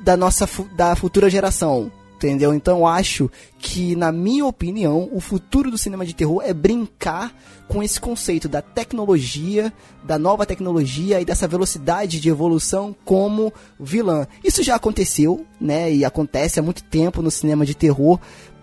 [0.00, 1.90] da nossa da futura geração.
[2.18, 2.52] Entendeu?
[2.52, 3.30] Então acho
[3.60, 7.32] que, na minha opinião, o futuro do cinema de terror é brincar
[7.68, 9.72] com esse conceito da tecnologia,
[10.02, 14.26] da nova tecnologia e dessa velocidade de evolução como vilã.
[14.42, 15.92] Isso já aconteceu, né?
[15.92, 18.18] E acontece há muito tempo no cinema de terror.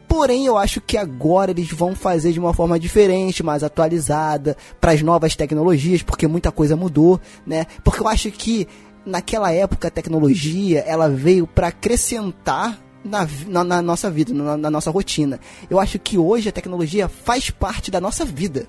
[0.06, 4.92] Porém, eu acho que agora eles vão fazer de uma forma diferente, mais atualizada, para
[4.92, 7.66] as novas tecnologias, porque muita coisa mudou, né?
[7.86, 8.68] Porque eu acho que
[9.06, 14.70] naquela época a tecnologia ela veio para acrescentar na, na, na nossa vida, na, na
[14.72, 15.40] nossa rotina.
[15.70, 18.68] Eu acho que hoje a tecnologia faz parte da nossa vida.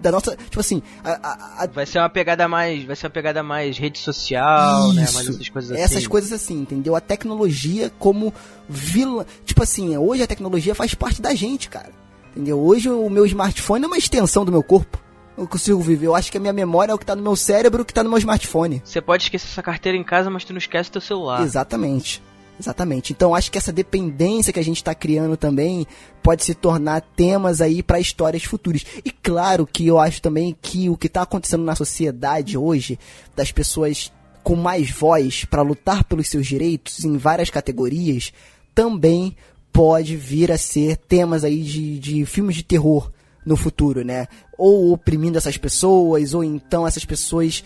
[0.00, 0.34] Da nossa.
[0.36, 3.98] Tipo assim, a- a- Vai ser uma pegada mais, vai ser uma pegada mais rede
[4.00, 5.30] social, né, mais Isso.
[5.30, 5.80] essas coisas assim.
[5.80, 6.96] Essas coisas assim, entendeu?
[6.96, 8.32] A tecnologia como
[8.68, 9.24] vilã.
[9.44, 11.90] Tipo assim, hoje a tecnologia faz parte da gente, cara.
[12.34, 12.58] Entendeu?
[12.58, 14.98] Hoje o meu smartphone é uma extensão do meu corpo.
[15.38, 16.06] Eu consigo viver.
[16.06, 17.94] Eu acho que a minha memória é o que tá no meu cérebro, o que
[17.94, 18.82] tá no meu smartphone.
[18.84, 21.42] Você pode esquecer sua carteira em casa, mas tu não esquece teu celular.
[21.42, 22.22] Exatamente.
[22.62, 23.12] Exatamente.
[23.12, 25.84] Então acho que essa dependência que a gente está criando também
[26.22, 28.86] pode se tornar temas aí para histórias futuras.
[29.04, 33.00] E claro que eu acho também que o que está acontecendo na sociedade hoje,
[33.34, 34.12] das pessoas
[34.44, 38.32] com mais voz para lutar pelos seus direitos em várias categorias,
[38.72, 39.36] também
[39.72, 43.10] pode vir a ser temas aí de, de filmes de terror
[43.44, 44.28] no futuro, né?
[44.56, 47.64] Ou oprimindo essas pessoas, ou então essas pessoas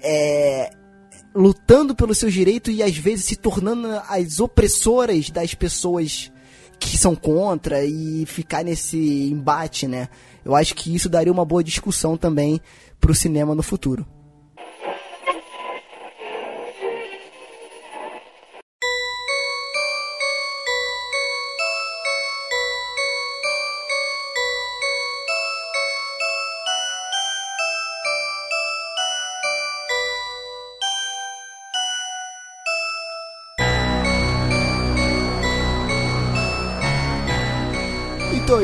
[0.00, 0.70] é,
[1.38, 6.32] lutando pelos seus direitos e às vezes se tornando as opressoras das pessoas
[6.80, 8.98] que são contra e ficar nesse
[9.30, 10.08] embate, né?
[10.44, 12.60] Eu acho que isso daria uma boa discussão também
[13.00, 14.04] pro cinema no futuro.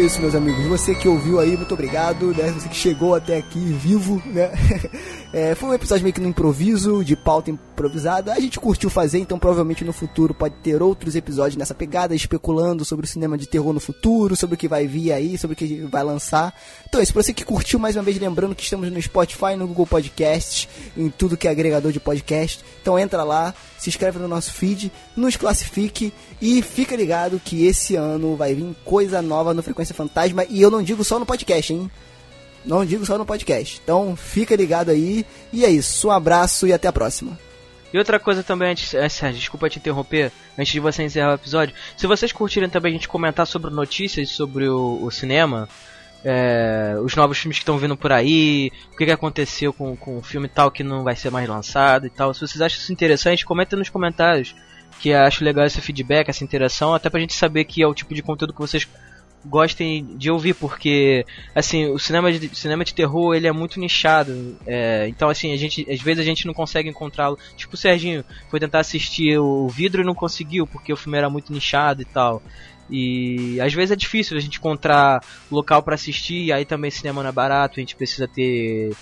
[0.04, 0.66] Isso, meus amigos.
[0.66, 2.52] Você que ouviu aí, muito obrigado, né?
[2.52, 4.50] Você que chegou até aqui vivo, né?
[5.34, 8.32] É, foi um episódio meio que no improviso, de pauta improvisada.
[8.32, 12.84] A gente curtiu fazer, então provavelmente no futuro pode ter outros episódios nessa pegada, especulando
[12.84, 15.56] sobre o cinema de terror no futuro, sobre o que vai vir aí, sobre o
[15.56, 16.54] que vai lançar.
[16.88, 19.56] Então é isso, pra você que curtiu, mais uma vez lembrando que estamos no Spotify,
[19.56, 22.64] no Google Podcasts, em tudo que é agregador de podcast.
[22.80, 23.52] Então entra lá,
[23.84, 28.74] se inscreve no nosso feed, nos classifique e fica ligado que esse ano vai vir
[28.82, 31.90] coisa nova no Frequência Fantasma e eu não digo só no podcast, hein?
[32.64, 33.78] Não digo só no podcast.
[33.84, 36.08] Então fica ligado aí e é isso.
[36.08, 37.38] Um abraço e até a próxima.
[37.92, 41.74] E outra coisa também, antes, Sérgio, desculpa te interromper, antes de você encerrar o episódio,
[41.96, 45.68] se vocês curtirem também a gente comentar sobre notícias sobre o, o cinema,
[46.24, 50.18] é, os novos filmes que estão vindo por aí, o que, que aconteceu com, com
[50.18, 52.92] o filme tal que não vai ser mais lançado e tal, se vocês acham isso
[52.92, 54.54] interessante, comentem nos comentários,
[55.00, 58.14] que acho legal esse feedback, essa interação, até pra gente saber que é o tipo
[58.14, 58.88] de conteúdo que vocês
[59.44, 64.56] gostem de ouvir, porque assim, o cinema de, cinema de terror ele é muito nichado.
[64.66, 67.38] é, então, assim, a gente, às vezes a gente não consegue encontrá-lo.
[67.56, 71.28] Tipo, o Serginho foi tentar assistir o vidro e não conseguiu, porque o filme era
[71.28, 72.42] muito nichado e tal.
[72.90, 75.20] E às vezes é difícil a gente encontrar
[75.50, 78.92] local para assistir, e aí também cinema não é barato, a gente precisa ter.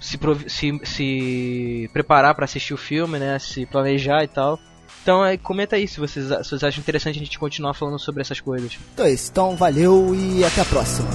[0.00, 3.38] Se, se, se preparar para assistir o filme, né?
[3.38, 4.58] Se planejar e tal.
[5.02, 8.20] Então é, comenta aí se vocês, se vocês acham interessante a gente continuar falando sobre
[8.20, 8.78] essas coisas.
[8.92, 9.30] Então é isso.
[9.30, 11.08] Então valeu e até a próxima.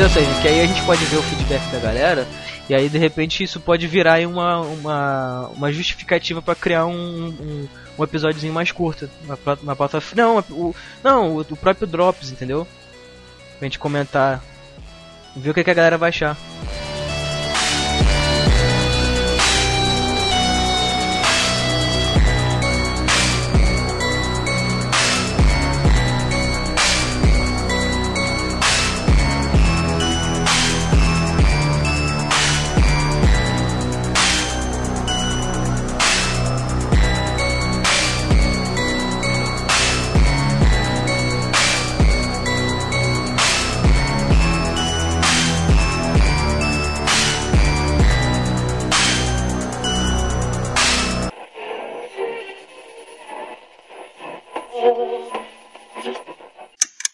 [0.00, 0.40] Entendeu, Sérgio?
[0.40, 2.26] Que aí a gente pode ver o feedback da galera
[2.70, 7.68] E aí de repente isso pode virar uma, uma, uma justificativa pra criar um, um,
[7.98, 9.10] um episódiozinho mais curto.
[9.44, 10.02] Pro- uma pauta.
[10.16, 10.74] Não, o,
[11.04, 12.66] não, o, o próprio Drops, entendeu?
[13.58, 14.42] Pra gente comentar.
[15.36, 16.34] Ver o que, que a galera vai achar.